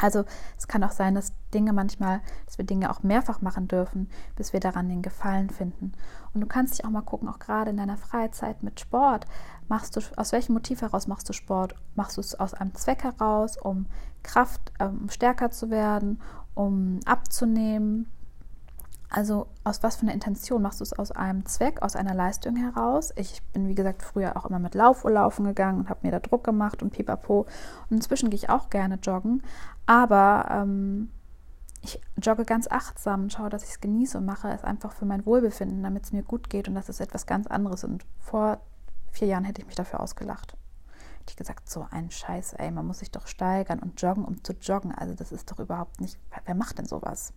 Also 0.00 0.24
es 0.56 0.68
kann 0.68 0.84
auch 0.84 0.92
sein, 0.92 1.16
dass 1.16 1.32
Dinge 1.52 1.72
manchmal, 1.72 2.20
dass 2.46 2.56
wir 2.56 2.64
Dinge 2.64 2.90
auch 2.90 3.02
mehrfach 3.02 3.42
machen 3.42 3.66
dürfen, 3.66 4.08
bis 4.36 4.52
wir 4.52 4.60
daran 4.60 4.88
den 4.88 5.02
Gefallen 5.02 5.50
finden. 5.50 5.92
Und 6.32 6.40
du 6.40 6.46
kannst 6.46 6.78
dich 6.78 6.84
auch 6.84 6.90
mal 6.90 7.02
gucken, 7.02 7.28
auch 7.28 7.40
gerade 7.40 7.70
in 7.70 7.76
deiner 7.76 7.96
Freizeit 7.96 8.62
mit 8.62 8.78
Sport, 8.78 9.26
machst 9.68 9.96
du, 9.96 10.00
aus 10.16 10.32
welchem 10.32 10.54
Motiv 10.54 10.82
heraus 10.82 11.06
machst 11.06 11.28
du 11.28 11.32
Sport? 11.32 11.74
Machst 11.94 12.16
du 12.16 12.20
es 12.20 12.38
aus 12.38 12.54
einem 12.54 12.74
Zweck 12.74 13.04
heraus, 13.04 13.56
um 13.56 13.86
Kraft, 14.22 14.72
um 14.80 14.86
ähm, 14.86 15.08
stärker 15.10 15.50
zu 15.50 15.70
werden, 15.70 16.20
um 16.54 17.00
abzunehmen? 17.04 18.10
Also 19.10 19.46
aus 19.64 19.82
was 19.82 19.96
für 19.96 20.02
einer 20.02 20.12
Intention 20.12 20.60
machst 20.60 20.80
du 20.80 20.84
es 20.84 20.92
aus 20.92 21.12
einem 21.12 21.46
Zweck, 21.46 21.80
aus 21.80 21.96
einer 21.96 22.14
Leistung 22.14 22.56
heraus? 22.56 23.12
Ich 23.16 23.42
bin, 23.54 23.66
wie 23.66 23.74
gesagt, 23.74 24.02
früher 24.02 24.36
auch 24.36 24.44
immer 24.44 24.58
mit 24.58 24.74
Laufuhr 24.74 25.10
laufen 25.10 25.44
gegangen 25.44 25.80
und 25.80 25.88
habe 25.88 26.00
mir 26.02 26.12
da 26.12 26.20
Druck 26.20 26.44
gemacht 26.44 26.82
und 26.82 26.90
pipapo. 26.90 27.46
Und 27.88 27.96
inzwischen 27.96 28.28
gehe 28.28 28.36
ich 28.36 28.50
auch 28.50 28.68
gerne 28.68 28.96
joggen. 28.96 29.42
Aber 29.86 30.46
ähm, 30.50 31.10
ich 31.80 32.00
jogge 32.22 32.44
ganz 32.44 32.68
achtsam 32.70 33.22
und 33.22 33.32
schaue, 33.32 33.48
dass 33.48 33.64
ich 33.64 33.70
es 33.70 33.80
genieße 33.80 34.18
und 34.18 34.26
mache 34.26 34.50
es 34.50 34.62
einfach 34.62 34.92
für 34.92 35.06
mein 35.06 35.24
Wohlbefinden, 35.24 35.82
damit 35.82 36.04
es 36.04 36.12
mir 36.12 36.22
gut 36.22 36.50
geht. 36.50 36.68
Und 36.68 36.74
das 36.74 36.90
ist 36.90 37.00
etwas 37.00 37.24
ganz 37.24 37.46
anderes. 37.46 37.84
Und 37.84 38.04
vor 38.18 38.60
vier 39.10 39.28
Jahren 39.28 39.44
hätte 39.44 39.60
ich 39.60 39.66
mich 39.66 39.76
dafür 39.76 40.00
ausgelacht. 40.00 40.54
Hätte 41.20 41.30
ich 41.30 41.36
gesagt, 41.36 41.68
so 41.68 41.86
ein 41.90 42.10
Scheiß, 42.10 42.54
ey, 42.54 42.70
man 42.70 42.86
muss 42.86 43.00
sich 43.00 43.10
doch 43.10 43.26
steigern 43.26 43.78
und 43.78 44.00
joggen, 44.00 44.24
um 44.24 44.42
zu 44.42 44.54
joggen. 44.54 44.92
Also 44.92 45.14
das 45.14 45.32
ist 45.32 45.50
doch 45.50 45.58
überhaupt 45.58 46.00
nicht, 46.00 46.18
wer 46.44 46.54
macht 46.54 46.78
denn 46.78 46.86
sowas? 46.86 47.32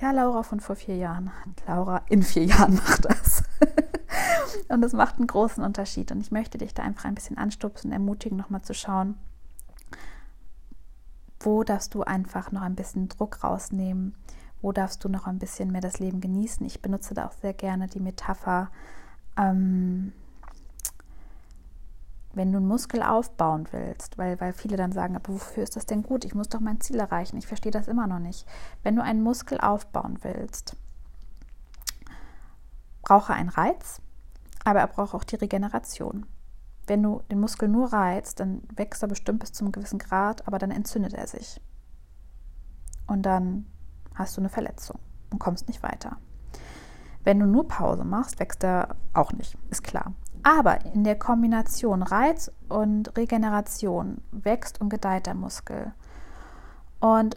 Ja, 0.00 0.12
Laura 0.12 0.42
von 0.42 0.60
vor 0.60 0.76
vier 0.76 0.96
Jahren. 0.96 1.30
Laura 1.66 2.02
in 2.08 2.22
vier 2.22 2.44
Jahren 2.44 2.74
macht 2.86 3.04
das. 3.04 3.42
und 4.68 4.84
es 4.84 4.92
macht 4.92 5.16
einen 5.16 5.26
großen 5.26 5.64
Unterschied. 5.64 6.12
Und 6.12 6.20
ich 6.20 6.30
möchte 6.30 6.58
dich 6.58 6.74
da 6.74 6.82
einfach 6.82 7.04
ein 7.04 7.14
bisschen 7.14 7.38
anstupsen, 7.38 7.92
ermutigen, 7.92 8.38
nochmal 8.38 8.62
zu 8.62 8.74
schauen, 8.74 9.16
wo 11.40 11.62
darfst 11.64 11.94
du 11.94 12.02
einfach 12.02 12.52
noch 12.52 12.62
ein 12.62 12.74
bisschen 12.74 13.08
Druck 13.08 13.42
rausnehmen? 13.44 14.14
Wo 14.60 14.72
darfst 14.72 15.04
du 15.04 15.08
noch 15.08 15.26
ein 15.26 15.38
bisschen 15.38 15.70
mehr 15.70 15.80
das 15.80 16.00
Leben 16.00 16.20
genießen? 16.20 16.66
Ich 16.66 16.82
benutze 16.82 17.14
da 17.14 17.26
auch 17.26 17.32
sehr 17.32 17.54
gerne 17.54 17.86
die 17.86 18.00
Metapher, 18.00 18.70
ähm, 19.36 20.12
wenn 22.38 22.52
du 22.52 22.58
einen 22.58 22.68
Muskel 22.68 23.02
aufbauen 23.02 23.66
willst, 23.72 24.16
weil, 24.16 24.40
weil 24.40 24.52
viele 24.52 24.76
dann 24.76 24.92
sagen, 24.92 25.16
aber 25.16 25.34
wofür 25.34 25.64
ist 25.64 25.74
das 25.74 25.86
denn 25.86 26.04
gut? 26.04 26.24
Ich 26.24 26.36
muss 26.36 26.48
doch 26.48 26.60
mein 26.60 26.80
Ziel 26.80 27.00
erreichen. 27.00 27.36
Ich 27.36 27.48
verstehe 27.48 27.72
das 27.72 27.88
immer 27.88 28.06
noch 28.06 28.20
nicht. 28.20 28.46
Wenn 28.84 28.94
du 28.94 29.02
einen 29.02 29.24
Muskel 29.24 29.60
aufbauen 29.60 30.20
willst, 30.22 30.76
brauche 33.02 33.32
einen 33.32 33.48
Reiz, 33.48 34.00
aber 34.64 34.78
er 34.78 34.86
braucht 34.86 35.14
auch 35.14 35.24
die 35.24 35.34
Regeneration. 35.34 36.26
Wenn 36.86 37.02
du 37.02 37.22
den 37.28 37.40
Muskel 37.40 37.68
nur 37.68 37.92
reizt, 37.92 38.38
dann 38.38 38.62
wächst 38.72 39.02
er 39.02 39.08
bestimmt 39.08 39.40
bis 39.40 39.52
zu 39.52 39.64
einem 39.64 39.72
gewissen 39.72 39.98
Grad, 39.98 40.46
aber 40.46 40.58
dann 40.58 40.70
entzündet 40.70 41.14
er 41.14 41.26
sich. 41.26 41.60
Und 43.08 43.22
dann 43.22 43.66
hast 44.14 44.36
du 44.36 44.40
eine 44.40 44.48
Verletzung 44.48 45.00
und 45.30 45.40
kommst 45.40 45.66
nicht 45.66 45.82
weiter. 45.82 46.18
Wenn 47.24 47.40
du 47.40 47.46
nur 47.46 47.66
Pause 47.66 48.04
machst, 48.04 48.38
wächst 48.38 48.62
er 48.62 48.94
auch 49.12 49.32
nicht, 49.32 49.58
ist 49.70 49.82
klar. 49.82 50.12
Aber 50.42 50.84
in 50.94 51.04
der 51.04 51.18
Kombination 51.18 52.02
Reiz 52.02 52.50
und 52.68 53.16
Regeneration 53.16 54.18
wächst 54.30 54.80
und 54.80 54.88
gedeiht 54.88 55.26
der 55.26 55.34
Muskel. 55.34 55.92
Und 57.00 57.36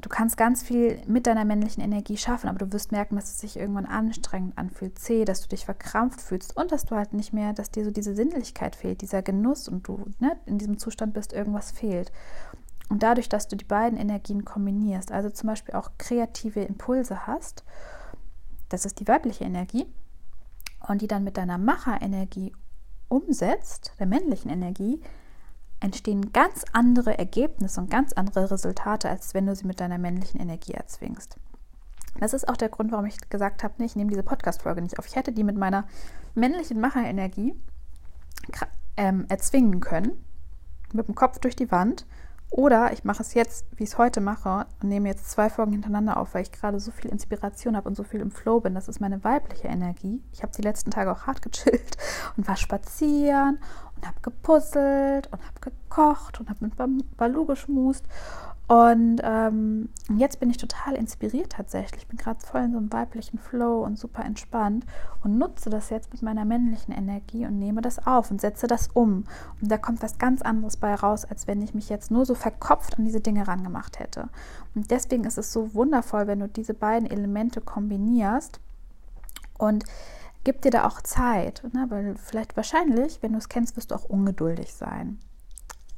du 0.00 0.08
kannst 0.08 0.36
ganz 0.36 0.62
viel 0.62 1.00
mit 1.06 1.26
deiner 1.26 1.44
männlichen 1.44 1.82
Energie 1.82 2.16
schaffen, 2.16 2.48
aber 2.48 2.58
du 2.58 2.72
wirst 2.72 2.92
merken, 2.92 3.16
dass 3.16 3.30
es 3.30 3.40
sich 3.40 3.58
irgendwann 3.58 3.86
anstrengend 3.86 4.56
anfühlt, 4.56 4.98
zäh, 4.98 5.24
dass 5.24 5.40
du 5.42 5.48
dich 5.48 5.64
verkrampft 5.64 6.20
fühlst 6.20 6.56
und 6.56 6.72
dass 6.72 6.84
du 6.84 6.94
halt 6.94 7.12
nicht 7.12 7.32
mehr, 7.32 7.52
dass 7.52 7.70
dir 7.70 7.84
so 7.84 7.90
diese 7.90 8.14
Sinnlichkeit 8.14 8.76
fehlt, 8.76 9.00
dieser 9.00 9.22
Genuss 9.22 9.68
und 9.68 9.86
du 9.88 10.06
ne, 10.20 10.36
in 10.46 10.58
diesem 10.58 10.78
Zustand 10.78 11.14
bist, 11.14 11.32
irgendwas 11.32 11.70
fehlt. 11.70 12.12
Und 12.88 13.02
dadurch, 13.02 13.28
dass 13.28 13.48
du 13.48 13.56
die 13.56 13.64
beiden 13.64 13.98
Energien 13.98 14.44
kombinierst, 14.44 15.12
also 15.12 15.30
zum 15.30 15.48
Beispiel 15.48 15.74
auch 15.74 15.90
kreative 15.98 16.62
Impulse 16.62 17.26
hast, 17.26 17.64
das 18.68 18.84
ist 18.84 19.00
die 19.00 19.08
weibliche 19.08 19.44
Energie, 19.44 19.86
und 20.86 21.02
die 21.02 21.08
dann 21.08 21.24
mit 21.24 21.36
deiner 21.36 21.58
Macherenergie 21.58 22.52
umsetzt, 23.08 23.92
der 23.98 24.06
männlichen 24.06 24.50
Energie, 24.50 25.00
entstehen 25.80 26.32
ganz 26.32 26.64
andere 26.72 27.18
Ergebnisse 27.18 27.80
und 27.80 27.90
ganz 27.90 28.12
andere 28.12 28.50
Resultate, 28.50 29.08
als 29.08 29.34
wenn 29.34 29.46
du 29.46 29.54
sie 29.54 29.66
mit 29.66 29.80
deiner 29.80 29.98
männlichen 29.98 30.40
Energie 30.40 30.72
erzwingst. 30.72 31.36
Das 32.18 32.34
ist 32.34 32.48
auch 32.48 32.56
der 32.56 32.68
Grund, 32.68 32.90
warum 32.90 33.06
ich 33.06 33.30
gesagt 33.30 33.62
habe, 33.62 33.84
ich 33.84 33.94
nehme 33.94 34.10
diese 34.10 34.24
Podcast-Folge 34.24 34.82
nicht 34.82 34.98
auf. 34.98 35.06
Ich 35.06 35.14
hätte 35.14 35.32
die 35.32 35.44
mit 35.44 35.56
meiner 35.56 35.86
männlichen 36.34 36.80
Macherenergie 36.80 37.54
ähm, 38.96 39.26
erzwingen 39.28 39.80
können, 39.80 40.24
mit 40.92 41.06
dem 41.06 41.14
Kopf 41.14 41.38
durch 41.38 41.54
die 41.54 41.70
Wand 41.70 42.06
oder 42.50 42.92
ich 42.92 43.04
mache 43.04 43.22
es 43.22 43.34
jetzt, 43.34 43.66
wie 43.76 43.84
ich 43.84 43.90
es 43.90 43.98
heute 43.98 44.20
mache, 44.20 44.66
und 44.82 44.88
nehme 44.88 45.08
jetzt 45.08 45.30
zwei 45.30 45.50
Folgen 45.50 45.72
hintereinander 45.72 46.16
auf, 46.16 46.34
weil 46.34 46.42
ich 46.42 46.52
gerade 46.52 46.80
so 46.80 46.90
viel 46.90 47.10
Inspiration 47.10 47.76
habe 47.76 47.88
und 47.88 47.94
so 47.94 48.04
viel 48.04 48.20
im 48.20 48.30
Flow 48.30 48.60
bin. 48.60 48.74
Das 48.74 48.88
ist 48.88 49.00
meine 49.00 49.22
weibliche 49.22 49.68
Energie. 49.68 50.22
Ich 50.32 50.42
habe 50.42 50.52
die 50.56 50.62
letzten 50.62 50.90
Tage 50.90 51.12
auch 51.12 51.26
hart 51.26 51.42
gechillt 51.42 51.96
und 52.36 52.48
war 52.48 52.56
spazieren 52.56 53.58
und 53.96 54.06
habe 54.06 54.20
gepuzzelt 54.22 55.26
und 55.26 55.40
habe 55.40 55.60
gekocht 55.60 56.40
und 56.40 56.48
habe 56.48 56.64
mit 56.64 57.16
Balu 57.16 57.44
geschmust. 57.44 58.06
Und 58.68 59.22
ähm, 59.24 59.88
jetzt 60.14 60.40
bin 60.40 60.50
ich 60.50 60.58
total 60.58 60.94
inspiriert 60.94 61.52
tatsächlich. 61.52 62.02
Ich 62.02 62.08
bin 62.08 62.18
gerade 62.18 62.44
voll 62.44 62.60
in 62.60 62.72
so 62.72 62.76
einem 62.76 62.92
weiblichen 62.92 63.38
Flow 63.38 63.82
und 63.82 63.98
super 63.98 64.22
entspannt 64.26 64.84
und 65.24 65.38
nutze 65.38 65.70
das 65.70 65.88
jetzt 65.88 66.12
mit 66.12 66.20
meiner 66.20 66.44
männlichen 66.44 66.92
Energie 66.92 67.46
und 67.46 67.58
nehme 67.58 67.80
das 67.80 68.06
auf 68.06 68.30
und 68.30 68.42
setze 68.42 68.66
das 68.66 68.88
um. 68.92 69.24
Und 69.62 69.70
da 69.70 69.78
kommt 69.78 70.02
was 70.02 70.18
ganz 70.18 70.42
anderes 70.42 70.76
bei 70.76 70.94
raus, 70.94 71.24
als 71.24 71.46
wenn 71.46 71.62
ich 71.62 71.72
mich 71.72 71.88
jetzt 71.88 72.10
nur 72.10 72.26
so 72.26 72.34
verkopft 72.34 72.98
an 72.98 73.06
diese 73.06 73.22
Dinge 73.22 73.48
rangemacht 73.48 74.00
hätte. 74.00 74.28
Und 74.74 74.90
deswegen 74.90 75.24
ist 75.24 75.38
es 75.38 75.50
so 75.50 75.72
wundervoll, 75.72 76.26
wenn 76.26 76.40
du 76.40 76.48
diese 76.48 76.74
beiden 76.74 77.10
Elemente 77.10 77.62
kombinierst 77.62 78.60
und 79.56 79.84
gib 80.44 80.60
dir 80.60 80.70
da 80.70 80.86
auch 80.86 81.00
Zeit, 81.00 81.62
ne? 81.72 81.86
weil 81.88 82.16
vielleicht 82.16 82.54
wahrscheinlich, 82.54 83.22
wenn 83.22 83.32
du 83.32 83.38
es 83.38 83.48
kennst, 83.48 83.76
wirst 83.78 83.92
du 83.92 83.94
auch 83.94 84.04
ungeduldig 84.04 84.74
sein. 84.74 85.18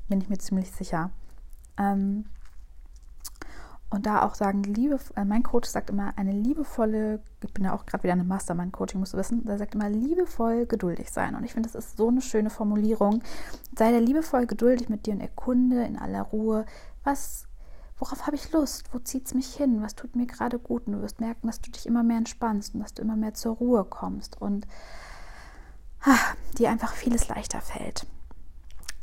Bin 0.08 0.20
ich 0.20 0.28
mir 0.28 0.38
ziemlich 0.38 0.70
sicher. 0.70 1.10
Ähm, 1.76 2.26
und 3.90 4.06
da 4.06 4.22
auch 4.22 4.36
sagen, 4.36 4.62
liebe, 4.62 4.98
äh, 5.16 5.24
mein 5.24 5.42
Coach 5.42 5.68
sagt 5.68 5.90
immer, 5.90 6.12
eine 6.16 6.30
liebevolle, 6.30 7.20
ich 7.42 7.52
bin 7.52 7.64
ja 7.64 7.74
auch 7.74 7.86
gerade 7.86 8.04
wieder 8.04 8.12
eine 8.12 8.24
Mastermind-Coaching, 8.24 9.00
musst 9.00 9.14
du 9.14 9.18
wissen, 9.18 9.44
der 9.44 9.58
sagt 9.58 9.74
immer, 9.74 9.90
liebevoll 9.90 10.66
geduldig 10.66 11.10
sein. 11.10 11.34
Und 11.34 11.42
ich 11.42 11.54
finde, 11.54 11.68
das 11.68 11.84
ist 11.84 11.96
so 11.96 12.08
eine 12.08 12.22
schöne 12.22 12.50
Formulierung. 12.50 13.20
Sei 13.76 13.90
da 13.90 13.98
liebevoll 13.98 14.46
geduldig 14.46 14.88
mit 14.88 15.06
dir 15.06 15.14
und 15.14 15.20
erkunde 15.20 15.82
in 15.82 15.98
aller 15.98 16.22
Ruhe, 16.22 16.66
was, 17.02 17.48
worauf 17.98 18.26
habe 18.26 18.36
ich 18.36 18.52
Lust, 18.52 18.94
wo 18.94 19.00
zieht 19.00 19.26
es 19.26 19.34
mich 19.34 19.56
hin, 19.56 19.82
was 19.82 19.96
tut 19.96 20.14
mir 20.14 20.26
gerade 20.26 20.60
gut. 20.60 20.86
Und 20.86 20.92
du 20.92 21.02
wirst 21.02 21.18
merken, 21.18 21.48
dass 21.48 21.60
du 21.60 21.72
dich 21.72 21.86
immer 21.86 22.04
mehr 22.04 22.18
entspannst 22.18 22.74
und 22.74 22.80
dass 22.80 22.94
du 22.94 23.02
immer 23.02 23.16
mehr 23.16 23.34
zur 23.34 23.56
Ruhe 23.56 23.84
kommst 23.84 24.40
und 24.40 24.68
ach, 26.02 26.36
dir 26.56 26.70
einfach 26.70 26.92
vieles 26.92 27.26
leichter 27.26 27.60
fällt. 27.60 28.06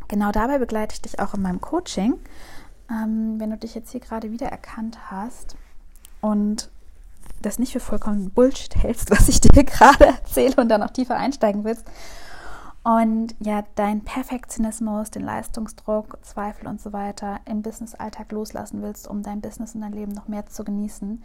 Genau 0.08 0.32
dabei 0.32 0.58
begleite 0.58 0.94
ich 0.94 1.02
dich 1.02 1.20
auch 1.20 1.34
in 1.34 1.42
meinem 1.42 1.60
Coaching 1.60 2.18
ähm, 2.90 3.40
wenn 3.40 3.50
du 3.50 3.58
dich 3.58 3.76
jetzt 3.76 3.92
hier 3.92 4.02
gerade 4.02 4.32
wiedererkannt 4.32 5.12
hast 5.12 5.56
und 6.22 6.70
das 7.42 7.60
nicht 7.60 7.74
für 7.74 7.80
vollkommen 7.80 8.30
Bullshit 8.32 8.76
hältst, 8.76 9.12
was 9.18 9.30
ich 9.30 9.42
dir 9.42 9.64
gerade 9.64 10.06
erzähle 10.06 10.56
und 10.58 10.70
dann 10.70 10.82
noch 10.82 10.92
tiefer 10.92 11.16
einsteigen 11.16 11.64
willst 11.64 11.86
und 12.88 13.36
ja, 13.40 13.66
dein 13.76 14.00
Perfektionismus, 14.00 15.12
den 15.12 15.24
Leistungsdruck, 15.24 16.20
Zweifel 16.22 16.68
und 16.68 16.80
so 16.80 16.94
weiter 16.94 17.42
im 17.44 17.62
Business-Alltag 17.62 18.32
loslassen 18.32 18.82
willst, 18.82 19.10
um 19.10 19.24
dein 19.24 19.42
Business 19.42 19.76
und 19.76 19.82
dein 19.82 19.92
Leben 19.92 20.14
noch 20.14 20.30
mehr 20.30 20.46
zu 20.46 20.64
genießen, 20.64 21.22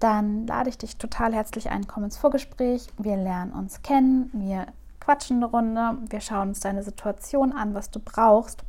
dann 0.00 0.44
lade 0.48 0.70
ich 0.70 0.78
dich 0.78 0.96
total 0.96 1.34
herzlich 1.34 1.70
ein, 1.70 1.86
komm 1.86 2.02
ins 2.02 2.16
Vorgespräch. 2.16 2.88
Wir 2.98 3.16
lernen 3.16 3.52
uns 3.52 3.82
kennen, 3.82 4.28
wir 4.32 4.66
quatschen 4.98 5.36
eine 5.36 5.46
Runde, 5.46 5.98
wir 6.10 6.20
schauen 6.20 6.48
uns 6.48 6.58
deine 6.58 6.82
Situation 6.82 7.52
an, 7.52 7.74
was 7.74 7.92
du 7.92 8.00
brauchst. 8.00 8.64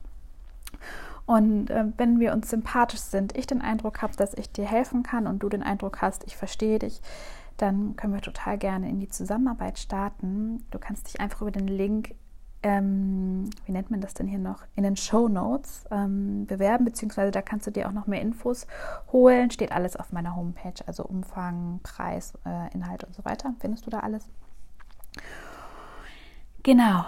Und 1.25 1.69
äh, 1.69 1.85
wenn 1.97 2.19
wir 2.19 2.33
uns 2.33 2.49
sympathisch 2.49 2.99
sind, 2.99 3.37
ich 3.37 3.47
den 3.47 3.61
Eindruck 3.61 4.01
habe, 4.01 4.15
dass 4.15 4.33
ich 4.33 4.51
dir 4.51 4.65
helfen 4.65 5.03
kann 5.03 5.27
und 5.27 5.39
du 5.39 5.49
den 5.49 5.63
Eindruck 5.63 6.01
hast, 6.01 6.25
ich 6.25 6.35
verstehe 6.35 6.79
dich, 6.79 7.01
dann 7.57 7.95
können 7.95 8.13
wir 8.13 8.21
total 8.21 8.57
gerne 8.57 8.89
in 8.89 8.99
die 8.99 9.07
Zusammenarbeit 9.07 9.79
starten. 9.79 10.65
Du 10.71 10.79
kannst 10.79 11.07
dich 11.07 11.21
einfach 11.21 11.41
über 11.41 11.51
den 11.51 11.67
Link, 11.67 12.15
ähm, 12.61 13.49
wie 13.65 13.71
nennt 13.71 13.91
man 13.91 14.01
das 14.01 14.13
denn 14.13 14.27
hier 14.27 14.39
noch, 14.39 14.63
in 14.75 14.83
den 14.83 14.95
Show 14.97 15.27
Notes 15.27 15.85
ähm, 15.91 16.45
bewerben, 16.45 16.85
beziehungsweise 16.85 17.31
da 17.31 17.41
kannst 17.41 17.67
du 17.67 17.71
dir 17.71 17.87
auch 17.87 17.93
noch 17.93 18.07
mehr 18.07 18.21
Infos 18.21 18.67
holen. 19.11 19.51
Steht 19.51 19.71
alles 19.71 19.95
auf 19.95 20.11
meiner 20.11 20.35
Homepage, 20.35 20.73
also 20.87 21.03
Umfang, 21.03 21.79
Preis, 21.83 22.33
äh, 22.45 22.73
Inhalt 22.73 23.03
und 23.03 23.13
so 23.15 23.23
weiter. 23.23 23.53
Findest 23.59 23.85
du 23.85 23.89
da 23.89 23.99
alles? 23.99 24.27
Genau. 26.63 27.03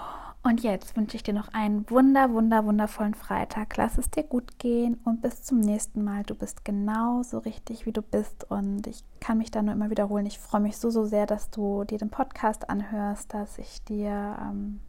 Und 0.46 0.62
jetzt 0.62 0.96
wünsche 0.96 1.18
ich 1.18 1.24
dir 1.24 1.34
noch 1.34 1.48
einen 1.56 1.90
wunder, 1.90 2.32
wunder, 2.32 2.66
wundervollen 2.66 3.16
Freitag. 3.16 3.78
Lass 3.78 3.98
es 3.98 4.12
dir 4.12 4.22
gut 4.22 4.60
gehen 4.60 5.00
und 5.04 5.24
bis 5.24 5.42
zum 5.42 5.60
nächsten 5.60 6.04
Mal. 6.04 6.22
Du 6.22 6.36
bist 6.36 6.64
genauso 6.64 7.40
richtig, 7.40 7.88
wie 7.88 7.92
du 7.92 8.04
bist. 8.04 8.44
Und 8.52 8.86
ich 8.86 9.04
kann 9.20 9.40
mich 9.40 9.50
da 9.50 9.64
nur 9.64 9.74
immer 9.74 9.90
wiederholen. 9.90 10.28
Ich 10.28 10.38
freue 10.38 10.62
mich 10.62 10.78
so, 10.78 10.92
so 10.92 11.04
sehr, 11.04 11.26
dass 11.26 11.50
du 11.50 11.84
dir 11.84 11.98
den 11.98 12.12
Podcast 12.12 12.70
anhörst, 12.70 13.34
dass 13.34 13.58
ich 13.58 13.84
dir 13.86 14.38
ähm, 14.40 14.82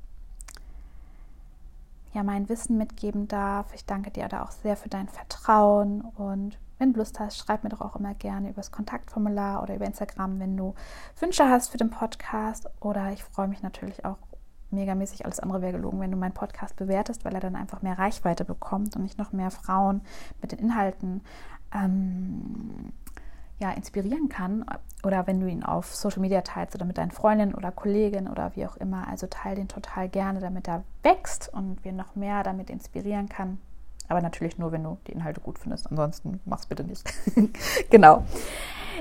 ja 2.12 2.22
mein 2.22 2.50
Wissen 2.50 2.76
mitgeben 2.76 3.26
darf. 3.26 3.72
Ich 3.72 3.86
danke 3.86 4.10
dir 4.10 4.28
da 4.28 4.42
auch 4.42 4.50
sehr 4.50 4.76
für 4.76 4.90
dein 4.90 5.08
Vertrauen. 5.08 6.02
Und 6.02 6.58
wenn 6.78 6.92
du 6.92 6.98
Lust 6.98 7.18
hast, 7.18 7.38
schreib 7.38 7.64
mir 7.64 7.70
doch 7.70 7.80
auch 7.80 7.96
immer 7.96 8.12
gerne 8.12 8.50
über 8.50 8.56
das 8.56 8.72
Kontaktformular 8.72 9.62
oder 9.62 9.76
über 9.76 9.86
Instagram, 9.86 10.38
wenn 10.38 10.54
du 10.54 10.74
Wünsche 11.18 11.48
hast 11.48 11.70
für 11.70 11.78
den 11.78 11.88
Podcast. 11.88 12.68
Oder 12.80 13.10
ich 13.14 13.24
freue 13.24 13.48
mich 13.48 13.62
natürlich 13.62 14.04
auch 14.04 14.18
megamäßig, 14.70 15.24
alles 15.24 15.40
andere 15.40 15.62
wäre 15.62 15.72
gelogen, 15.72 16.00
wenn 16.00 16.10
du 16.10 16.16
meinen 16.16 16.34
Podcast 16.34 16.76
bewertest, 16.76 17.24
weil 17.24 17.34
er 17.34 17.40
dann 17.40 17.56
einfach 17.56 17.82
mehr 17.82 17.98
Reichweite 17.98 18.44
bekommt 18.44 18.96
und 18.96 19.02
nicht 19.02 19.18
noch 19.18 19.32
mehr 19.32 19.50
Frauen 19.50 20.00
mit 20.40 20.52
den 20.52 20.58
Inhalten 20.58 21.22
ähm, 21.74 22.92
ja, 23.58 23.70
inspirieren 23.72 24.28
kann. 24.28 24.64
Oder 25.02 25.26
wenn 25.26 25.40
du 25.40 25.46
ihn 25.46 25.62
auf 25.62 25.94
Social 25.94 26.20
Media 26.20 26.42
teilst 26.42 26.74
oder 26.74 26.84
mit 26.84 26.98
deinen 26.98 27.10
Freundinnen 27.10 27.54
oder 27.54 27.70
Kolleginnen 27.72 28.28
oder 28.28 28.52
wie 28.54 28.66
auch 28.66 28.76
immer. 28.76 29.08
Also 29.08 29.26
teile 29.28 29.56
den 29.56 29.68
total 29.68 30.08
gerne, 30.08 30.40
damit 30.40 30.68
er 30.68 30.84
wächst 31.02 31.52
und 31.52 31.84
wir 31.84 31.92
noch 31.92 32.16
mehr 32.16 32.42
damit 32.42 32.70
inspirieren 32.70 33.28
kann. 33.28 33.58
Aber 34.08 34.20
natürlich 34.20 34.58
nur, 34.58 34.72
wenn 34.72 34.84
du 34.84 34.98
die 35.06 35.12
Inhalte 35.12 35.40
gut 35.40 35.58
findest. 35.58 35.90
Ansonsten 35.90 36.40
mach's 36.44 36.66
bitte 36.66 36.84
nicht. 36.84 37.02
genau. 37.90 38.24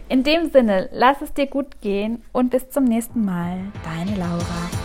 In 0.09 0.23
dem 0.23 0.51
Sinne, 0.51 0.89
lass 0.91 1.21
es 1.21 1.33
dir 1.33 1.47
gut 1.47 1.81
gehen 1.81 2.23
und 2.31 2.49
bis 2.49 2.69
zum 2.69 2.83
nächsten 2.85 3.23
Mal. 3.23 3.59
Deine 3.83 4.15
Laura. 4.15 4.84